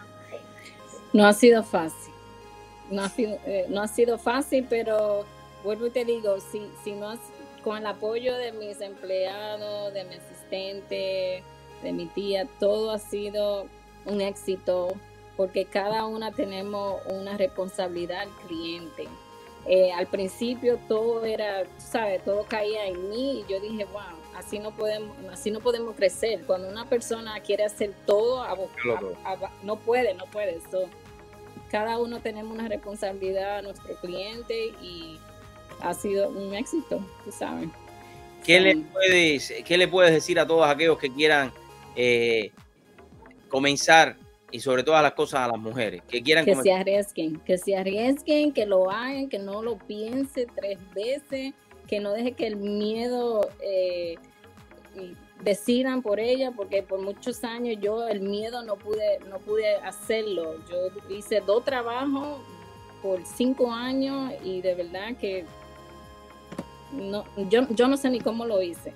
No 1.14 1.26
ha 1.26 1.34
sido 1.34 1.64
fácil, 1.64 2.14
no 2.90 3.04
ha 3.04 3.10
sido, 3.10 3.38
eh, 3.46 3.66
no 3.70 3.82
ha 3.82 3.88
sido 3.88 4.18
fácil, 4.18 4.66
pero 4.70 5.26
vuelvo 5.64 5.88
y 5.88 5.90
te 5.90 6.06
digo, 6.06 6.40
si, 6.40 6.62
si 6.84 6.94
no 6.94 7.18
con 7.64 7.78
el 7.78 7.86
apoyo 7.86 8.36
de 8.38 8.52
mis 8.54 8.82
empleados, 8.82 9.94
de 9.94 10.04
mi 10.06 10.16
asistente, 10.16 11.44
de 11.84 11.92
mi 11.92 12.08
tía, 12.08 12.48
todo 12.60 12.92
ha 12.92 13.00
sido 13.00 13.68
un 14.06 14.22
éxito 14.22 14.96
porque 15.38 15.66
cada 15.66 16.06
una 16.06 16.32
tenemos 16.32 17.02
una 17.08 17.38
responsabilidad 17.38 18.22
al 18.22 18.30
cliente. 18.48 19.08
Eh, 19.68 19.92
al 19.92 20.08
principio 20.08 20.80
todo 20.88 21.24
era, 21.24 21.64
¿sabes? 21.78 22.24
Todo 22.26 22.46
caía 22.46 22.88
en 22.88 23.10
mí 23.10 23.42
y 23.42 23.52
yo 23.52 23.60
dije, 23.60 23.86
wow, 23.86 24.02
así 24.36 24.58
no 24.58 24.72
podemos, 24.72 25.16
así 25.32 25.52
no 25.52 25.60
podemos 25.60 25.96
crecer. 25.96 26.42
Cuando 26.46 26.68
una 26.68 26.90
persona 26.90 27.40
quiere 27.42 27.66
hacer 27.66 27.94
todo, 28.06 28.44
no 29.64 29.76
puede, 29.78 30.16
no 30.16 30.26
puede. 30.26 30.60
cada 31.70 32.00
uno 32.00 32.20
tenemos 32.22 32.52
una 32.52 32.68
responsabilidad 32.68 33.60
a 33.60 33.62
nuestro 33.62 33.96
cliente 33.98 34.74
y 34.82 35.20
ha 35.82 35.94
sido 35.94 36.30
un 36.30 36.56
éxito, 36.56 37.06
tú 37.24 37.32
sabes. 37.32 37.70
¿Qué, 38.44 38.60
le, 38.60 38.78
puedes, 38.78 39.54
¿Qué 39.64 39.78
le 39.78 39.88
puedes 39.88 40.12
decir 40.12 40.40
a 40.40 40.48
todos 40.48 40.68
aquellos 40.68 40.98
que 40.98 41.14
quieran 41.14 41.54
eh, 41.96 42.52
comenzar 43.50 44.18
y 44.52 44.60
sobre 44.60 44.84
todas 44.84 45.02
las 45.02 45.14
cosas 45.14 45.42
a 45.42 45.48
las 45.48 45.60
mujeres 45.60 46.02
que 46.08 46.22
quieran 46.22 46.46
que 46.46 46.56
se 46.56 46.74
arriesguen, 46.74 47.40
que 47.40 47.58
se 47.58 47.76
arriesguen, 47.76 48.52
que 48.52 48.66
lo 48.66 48.90
hagan, 48.92 49.30
que 49.30 49.40
no 49.40 49.62
lo 49.64 49.78
piense 49.78 50.48
tres 50.56 50.78
veces, 50.94 51.54
que 51.88 52.00
no 52.00 52.12
deje 52.12 52.34
que 52.34 52.48
el 52.48 52.58
miedo 52.58 53.50
eh, 53.62 54.16
decidan 55.44 56.02
por 56.02 56.20
ella, 56.20 56.52
porque 56.52 56.84
por 56.84 57.02
muchos 57.02 57.44
años 57.44 57.78
yo 57.82 58.08
el 58.08 58.22
miedo 58.22 58.64
no 58.64 58.76
pude, 58.76 59.20
no 59.30 59.40
pude 59.40 59.76
hacerlo. 59.78 60.56
Yo 60.70 61.16
hice 61.16 61.42
dos 61.42 61.64
trabajos 61.64 62.40
por 63.02 63.26
cinco 63.26 63.72
años 63.72 64.34
y 64.44 64.62
de 64.62 64.76
verdad 64.76 65.16
que 65.20 65.46
no, 66.92 67.24
yo, 67.50 67.68
yo 67.70 67.88
no 67.88 67.98
sé 67.98 68.10
ni 68.10 68.20
cómo 68.20 68.46
lo 68.46 68.62
hice, 68.62 68.94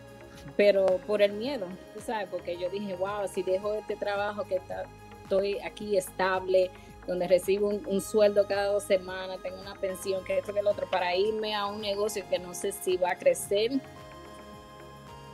pero 0.58 0.86
por 1.08 1.22
el 1.22 1.34
miedo, 1.34 1.66
tú 1.94 2.02
sabes, 2.02 2.28
porque 2.30 2.58
yo 2.58 2.70
dije, 2.70 2.96
wow, 2.96 3.28
si 3.34 3.42
dejo 3.42 3.74
este 3.74 3.96
trabajo 3.96 4.44
que 4.44 4.56
está, 4.56 4.86
estoy 5.26 5.60
aquí 5.60 5.98
estable, 5.98 6.72
donde 7.08 7.28
recibo 7.28 7.68
un, 7.70 8.02
sueldo 8.02 8.48
cada 8.48 8.68
dos 8.68 8.84
semanas, 8.84 9.38
tengo 9.44 9.60
una 9.60 9.76
pensión, 9.76 10.24
que 10.24 10.38
esto 10.38 10.54
que 10.54 10.60
el 10.60 10.68
otro, 10.68 10.88
para 10.90 11.16
irme 11.16 11.54
a 11.54 11.66
un 11.66 11.82
negocio 11.82 12.24
que 12.30 12.40
no 12.40 12.54
sé 12.54 12.72
si 12.72 12.98
va 12.98 13.12
a 13.12 13.18
crecer, 13.18 13.72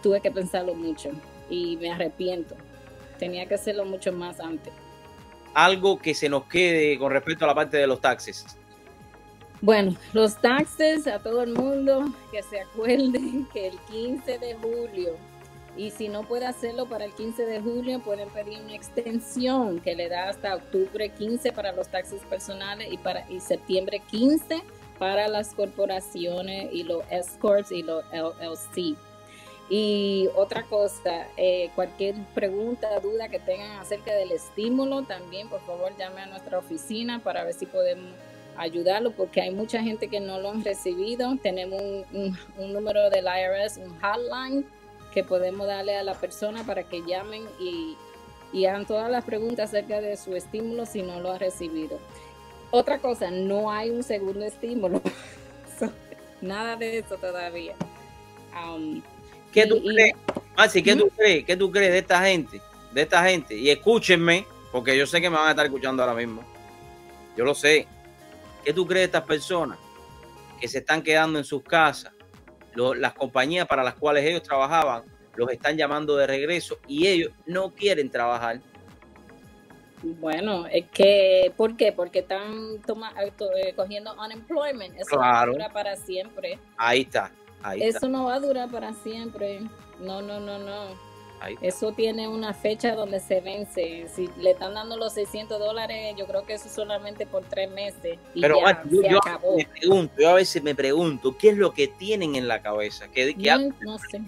tuve 0.01 0.21
que 0.21 0.31
pensarlo 0.31 0.73
mucho 0.73 1.11
y 1.49 1.77
me 1.77 1.91
arrepiento. 1.91 2.55
Tenía 3.19 3.45
que 3.45 3.53
hacerlo 3.53 3.85
mucho 3.85 4.11
más 4.11 4.39
antes. 4.39 4.73
Algo 5.53 5.99
que 5.99 6.13
se 6.13 6.27
nos 6.27 6.45
quede 6.45 6.97
con 6.97 7.11
respecto 7.11 7.45
a 7.45 7.49
la 7.49 7.55
parte 7.55 7.77
de 7.77 7.87
los 7.87 8.01
taxes. 8.01 8.45
Bueno, 9.61 9.95
los 10.13 10.37
taxes 10.41 11.05
a 11.05 11.19
todo 11.19 11.43
el 11.43 11.53
mundo 11.53 12.05
que 12.31 12.41
se 12.41 12.61
acuerden 12.61 13.47
que 13.53 13.67
el 13.67 13.77
15 13.91 14.39
de 14.39 14.55
julio, 14.55 15.15
y 15.77 15.91
si 15.91 16.09
no 16.09 16.23
puede 16.23 16.45
hacerlo 16.45 16.87
para 16.87 17.05
el 17.05 17.13
15 17.13 17.45
de 17.45 17.61
julio, 17.61 17.99
pueden 17.99 18.29
pedir 18.29 18.59
una 18.61 18.75
extensión 18.75 19.79
que 19.79 19.95
le 19.95 20.09
da 20.09 20.29
hasta 20.29 20.55
octubre 20.55 21.09
15 21.09 21.51
para 21.53 21.71
los 21.71 21.87
taxes 21.87 22.21
personales 22.23 22.91
y 22.91 22.97
para 22.97 23.29
y 23.29 23.39
septiembre 23.39 24.01
15 24.11 24.61
para 24.99 25.27
las 25.27 25.55
corporaciones 25.55 26.69
y 26.73 26.83
los 26.83 27.03
escorts 27.09 27.71
y 27.71 27.83
los 27.83 28.03
LLC. 28.11 28.97
Y 29.69 30.27
otra 30.35 30.63
cosa, 30.63 31.27
eh, 31.37 31.71
cualquier 31.75 32.15
pregunta, 32.35 32.99
duda 32.99 33.29
que 33.29 33.39
tengan 33.39 33.79
acerca 33.79 34.13
del 34.13 34.31
estímulo, 34.33 35.03
también 35.03 35.47
por 35.47 35.61
favor 35.61 35.95
llame 35.97 36.21
a 36.21 36.25
nuestra 36.25 36.59
oficina 36.59 37.19
para 37.23 37.45
ver 37.45 37.53
si 37.53 37.65
podemos 37.65 38.11
ayudarlo, 38.57 39.11
porque 39.11 39.41
hay 39.41 39.51
mucha 39.51 39.81
gente 39.81 40.09
que 40.09 40.19
no 40.19 40.39
lo 40.39 40.51
han 40.51 40.63
recibido. 40.63 41.37
Tenemos 41.41 41.81
un, 42.11 42.37
número 42.73 43.09
del 43.09 43.25
IRS, 43.25 43.77
un 43.77 43.97
hotline 44.01 44.65
que 45.13 45.23
podemos 45.23 45.67
darle 45.67 45.95
a 45.95 46.03
la 46.03 46.15
persona 46.15 46.63
para 46.65 46.83
que 46.83 47.03
llamen 47.05 47.43
y, 47.59 47.95
y 48.53 48.65
hagan 48.65 48.85
todas 48.85 49.11
las 49.11 49.23
preguntas 49.23 49.69
acerca 49.69 50.01
de 50.01 50.17
su 50.17 50.35
estímulo 50.35 50.85
si 50.85 51.01
no 51.01 51.19
lo 51.19 51.31
ha 51.31 51.37
recibido. 51.37 51.99
Otra 52.71 52.99
cosa, 52.99 53.29
no 53.29 53.69
hay 53.71 53.89
un 53.89 54.03
segundo 54.03 54.45
estímulo. 54.45 55.01
Nada 56.41 56.75
de 56.77 56.99
eso 56.99 57.17
todavía. 57.17 57.75
Um, 58.53 59.01
¿Qué 59.51 59.67
tú 59.67 59.81
crees? 59.83 60.15
¿qué 60.73 60.95
tú 60.95 61.09
crees? 61.15 61.45
¿Qué 61.45 61.57
tú 61.57 61.71
crees 61.71 61.91
de 61.91 61.97
esta 61.99 62.21
gente? 62.21 62.61
De 62.93 63.01
esta 63.01 63.23
gente. 63.23 63.55
Y 63.55 63.69
escúchenme, 63.69 64.45
porque 64.71 64.97
yo 64.97 65.05
sé 65.05 65.19
que 65.19 65.29
me 65.29 65.35
van 65.35 65.47
a 65.47 65.51
estar 65.51 65.65
escuchando 65.65 66.01
ahora 66.01 66.15
mismo. 66.15 66.43
Yo 67.35 67.43
lo 67.43 67.53
sé. 67.53 67.87
¿Qué 68.63 68.73
tú 68.73 68.85
crees 68.85 69.01
de 69.01 69.05
estas 69.17 69.23
personas 69.23 69.77
que 70.59 70.67
se 70.67 70.79
están 70.79 71.01
quedando 71.01 71.39
en 71.39 71.45
sus 71.45 71.63
casas? 71.63 72.13
Las 72.75 73.13
compañías 73.13 73.67
para 73.67 73.83
las 73.83 73.95
cuales 73.95 74.25
ellos 74.25 74.43
trabajaban 74.43 75.03
los 75.35 75.49
están 75.51 75.77
llamando 75.77 76.15
de 76.15 76.27
regreso 76.27 76.77
y 76.87 77.07
ellos 77.07 77.31
no 77.45 77.71
quieren 77.71 78.09
trabajar. 78.09 78.59
Bueno, 80.03 80.65
es 80.67 80.85
que, 80.89 81.53
¿por 81.55 81.77
qué? 81.77 81.91
Porque 81.91 82.19
están 82.19 82.75
eh, 82.75 83.73
cogiendo 83.75 84.15
unemployment. 84.19 84.99
Eso 84.99 85.15
no 85.15 85.45
dura 85.53 85.69
para 85.69 85.95
siempre. 85.95 86.57
Ahí 86.77 87.01
está. 87.01 87.31
Eso 87.75 88.09
no 88.09 88.25
va 88.25 88.35
a 88.35 88.39
durar 88.39 88.69
para 88.71 88.93
siempre. 88.93 89.61
No, 89.99 90.21
no, 90.21 90.39
no, 90.39 90.57
no. 90.57 91.10
Eso 91.61 91.91
tiene 91.91 92.27
una 92.27 92.53
fecha 92.53 92.95
donde 92.95 93.19
se 93.19 93.41
vence. 93.41 94.07
Si 94.13 94.29
le 94.37 94.51
están 94.51 94.73
dando 94.73 94.97
los 94.97 95.13
600 95.13 95.59
dólares, 95.59 96.15
yo 96.17 96.27
creo 96.27 96.45
que 96.45 96.53
eso 96.53 96.69
solamente 96.69 97.25
por 97.25 97.43
tres 97.43 97.69
meses. 97.71 98.19
Y 98.33 98.41
Pero 98.41 98.59
yo, 98.89 99.19
me 99.55 99.65
pregunto, 99.65 100.13
yo 100.17 100.29
a 100.29 100.33
veces 100.33 100.61
me 100.61 100.75
pregunto, 100.75 101.35
¿qué 101.37 101.49
es 101.49 101.57
lo 101.57 101.73
que 101.73 101.87
tienen 101.87 102.35
en 102.35 102.47
la 102.47 102.61
cabeza? 102.61 103.07
¿Qué, 103.07 103.33
no, 103.81 103.97
sé. 103.99 104.21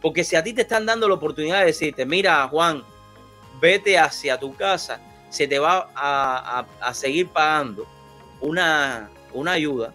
Porque 0.00 0.24
si 0.24 0.36
a 0.36 0.42
ti 0.42 0.52
te 0.52 0.62
están 0.62 0.86
dando 0.86 1.08
la 1.08 1.14
oportunidad 1.14 1.60
de 1.60 1.66
decirte, 1.66 2.04
mira, 2.04 2.46
Juan, 2.48 2.82
vete 3.60 3.98
hacia 3.98 4.38
tu 4.38 4.54
casa, 4.54 5.00
se 5.28 5.46
te 5.46 5.58
va 5.58 5.90
a, 5.94 6.66
a 6.80 6.94
seguir 6.94 7.28
pagando 7.28 7.86
una, 8.40 9.08
una 9.32 9.52
ayuda 9.52 9.92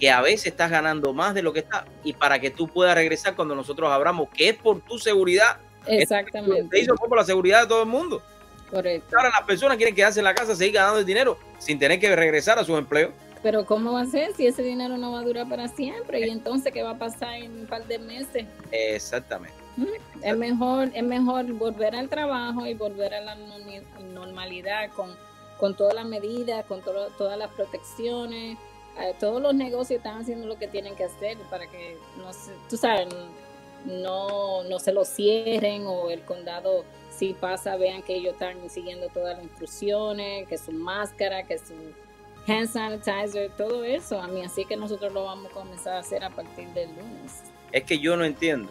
que 0.00 0.10
a 0.10 0.22
veces 0.22 0.46
estás 0.46 0.70
ganando 0.70 1.12
más 1.12 1.34
de 1.34 1.42
lo 1.42 1.52
que 1.52 1.60
está 1.60 1.84
y 2.02 2.14
para 2.14 2.40
que 2.40 2.50
tú 2.50 2.66
puedas 2.66 2.94
regresar 2.94 3.36
cuando 3.36 3.54
nosotros 3.54 3.92
abramos, 3.92 4.30
que 4.30 4.48
es 4.48 4.56
por 4.56 4.80
tu 4.80 4.98
seguridad. 4.98 5.58
Exactamente. 5.86 6.76
Se 6.76 6.84
hizo 6.84 6.94
por 6.94 7.16
la 7.16 7.24
seguridad 7.24 7.62
de 7.62 7.68
todo 7.68 7.82
el 7.82 7.88
mundo. 7.88 8.22
Correcto. 8.70 9.16
Ahora 9.16 9.30
las 9.30 9.46
personas 9.46 9.76
quieren 9.76 9.94
quedarse 9.94 10.20
en 10.20 10.24
la 10.24 10.34
casa, 10.34 10.54
seguir 10.54 10.74
ganando 10.74 11.00
el 11.00 11.06
dinero 11.06 11.38
sin 11.58 11.78
tener 11.78 11.98
que 11.98 12.14
regresar 12.14 12.58
a 12.58 12.64
sus 12.64 12.78
empleos. 12.78 13.10
Pero 13.42 13.64
¿cómo 13.64 13.92
va 13.94 14.02
a 14.02 14.06
ser 14.06 14.34
si 14.34 14.46
ese 14.46 14.62
dinero 14.62 14.98
no 14.98 15.12
va 15.12 15.20
a 15.20 15.22
durar 15.22 15.48
para 15.48 15.66
siempre? 15.68 16.20
¿Y 16.20 16.30
entonces 16.30 16.72
qué 16.72 16.82
va 16.82 16.90
a 16.90 16.98
pasar 16.98 17.34
en 17.34 17.60
un 17.60 17.66
par 17.66 17.86
de 17.86 17.98
meses? 17.98 18.46
Exactamente. 18.70 19.56
Es 20.22 20.36
mejor, 20.36 20.90
es 20.94 21.02
mejor 21.02 21.46
volver 21.54 21.96
al 21.96 22.08
trabajo 22.08 22.66
y 22.66 22.74
volver 22.74 23.14
a 23.14 23.20
la 23.22 23.36
normalidad 24.14 24.90
con, 24.90 25.16
con 25.58 25.74
todas 25.74 25.94
las 25.94 26.04
medidas, 26.04 26.66
con 26.66 26.82
todas 26.82 27.38
las 27.38 27.50
protecciones, 27.52 28.58
eh, 28.98 29.14
todos 29.18 29.40
los 29.40 29.54
negocios 29.54 29.98
están 29.98 30.20
haciendo 30.20 30.46
lo 30.46 30.58
que 30.58 30.68
tienen 30.68 30.94
que 30.96 31.04
hacer 31.04 31.38
para 31.48 31.66
que, 31.66 31.96
no 32.18 32.32
se, 32.32 32.52
tú 32.68 32.76
sabes, 32.76 33.08
no, 33.84 34.64
no 34.64 34.78
se 34.78 34.92
lo 34.92 35.04
cierren 35.04 35.86
o 35.86 36.10
el 36.10 36.20
condado 36.22 36.84
si 37.10 37.34
pasa 37.34 37.76
vean 37.76 38.02
que 38.02 38.14
ellos 38.14 38.34
están 38.34 38.70
siguiendo 38.70 39.08
todas 39.08 39.36
las 39.36 39.44
instrucciones, 39.44 40.48
que 40.48 40.56
su 40.56 40.72
máscara, 40.72 41.42
que 41.42 41.58
su 41.58 41.74
hand 42.46 42.68
sanitizer, 42.68 43.50
todo 43.56 43.84
eso. 43.84 44.20
A 44.20 44.28
mí 44.28 44.42
así 44.42 44.64
que 44.64 44.76
nosotros 44.76 45.12
lo 45.12 45.24
vamos 45.24 45.50
a 45.50 45.54
comenzar 45.54 45.94
a 45.94 45.98
hacer 45.98 46.24
a 46.24 46.30
partir 46.30 46.68
del 46.68 46.88
lunes. 46.90 47.42
Es 47.72 47.84
que 47.84 47.98
yo 47.98 48.16
no 48.16 48.24
entiendo 48.24 48.70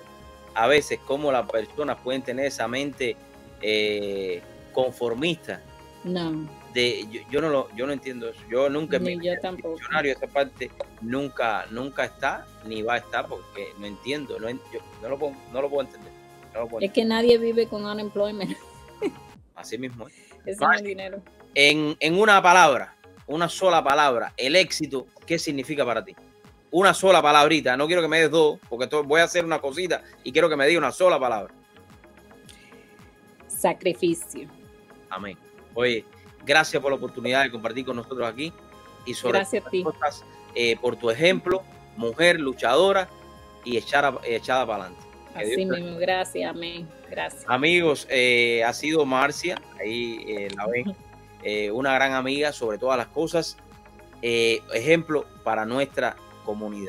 a 0.56 0.67
veces 0.67 1.00
cómo 1.06 1.32
las 1.32 1.50
personas 1.50 1.98
pueden 2.04 2.22
tener 2.22 2.45
esa 2.45 2.67
mente 2.67 3.15
eh, 3.62 4.41
conformista. 4.74 5.62
No 6.04 6.59
de 6.73 7.23
yo, 7.29 7.41
no 7.41 7.49
lo 7.49 7.75
yo 7.75 7.88
no 7.88 7.93
entiendo 7.93 8.29
eso. 8.29 8.39
Yo 8.49 8.69
nunca 8.69 8.97
en 8.97 9.03
mi 9.03 9.19
diccionario 9.19 10.13
esa 10.13 10.27
parte 10.27 10.71
nunca 11.01 11.65
nunca 11.71 12.05
está 12.05 12.45
ni 12.65 12.82
va 12.82 12.95
a 12.95 12.97
estar 12.97 13.27
porque 13.27 13.69
no 13.79 13.86
entiendo 13.86 14.39
no, 14.39 14.49
yo, 14.49 14.79
no, 15.01 15.10
lo, 15.10 15.17
puedo, 15.17 15.34
no 15.51 15.62
lo 15.62 15.69
puedo 15.69 15.88
entender 15.88 16.12
es 16.82 16.91
que 16.91 17.05
nadie 17.05 17.38
vive 17.38 17.67
con 17.67 17.86
unemployment. 17.86 18.58
Así 19.55 19.77
mismo 19.77 20.08
es. 20.08 20.13
Es 20.45 20.58
dinero. 20.84 21.21
En, 21.53 21.95
en 21.99 22.17
una 22.17 22.41
palabra 22.41 22.95
una 23.27 23.49
sola 23.49 23.84
palabra 23.84 24.34
el 24.38 24.55
éxito 24.55 25.05
qué 25.27 25.38
significa 25.38 25.86
para 25.86 26.03
ti 26.03 26.15
una 26.71 26.93
sola 26.93 27.21
palabrita 27.21 27.75
no 27.75 27.86
quiero 27.86 28.01
que 28.01 28.08
me 28.08 28.21
des 28.21 28.32
dos 28.32 28.58
porque 28.69 28.88
voy 29.03 29.21
a 29.21 29.25
hacer 29.25 29.43
una 29.43 29.60
cosita 29.60 30.01
y 30.23 30.32
quiero 30.32 30.49
que 30.49 30.55
me 30.55 30.65
diga 30.65 30.79
una 30.79 30.91
sola 30.91 31.19
palabra. 31.19 31.53
Sacrificio. 33.47 34.47
Amén. 35.10 35.38
Oye 35.75 36.05
Gracias 36.45 36.82
por 36.82 36.91
la 36.91 36.97
oportunidad 36.97 37.43
de 37.43 37.52
compartir 37.52 37.86
con 37.86 37.95
nosotros 37.95 38.28
aquí 38.28 38.54
y 39.06 39.13
sobre 39.13 39.39
Gracias 39.39 39.65
a 39.65 39.69
ti. 39.69 39.84
Eh, 40.56 40.78
por 40.82 40.95
tu 40.95 41.10
ejemplo, 41.10 41.63
mujer 41.95 42.39
luchadora 42.39 43.08
y 43.63 43.78
echada, 43.78 44.19
echada 44.25 44.65
para 44.65 44.86
adelante. 44.86 45.06
Así 45.36 45.65
mismo, 45.65 45.97
gracias, 45.99 46.49
amén. 46.49 46.88
Gracias. 47.10 47.43
Amigos, 47.47 48.08
eh, 48.10 48.63
ha 48.63 48.73
sido 48.73 49.06
Marcia, 49.06 49.62
ahí 49.80 50.23
eh, 50.28 50.47
la 50.56 50.67
ven, 50.67 50.95
una 51.73 51.93
gran 51.93 52.13
amiga 52.13 52.52
sobre 52.52 52.78
todas 52.78 52.97
las 52.97 53.08
cosas, 53.08 53.58
ejemplo 54.21 55.25
para 55.43 55.65
nuestra 55.65 56.15
comunidad. 56.43 56.78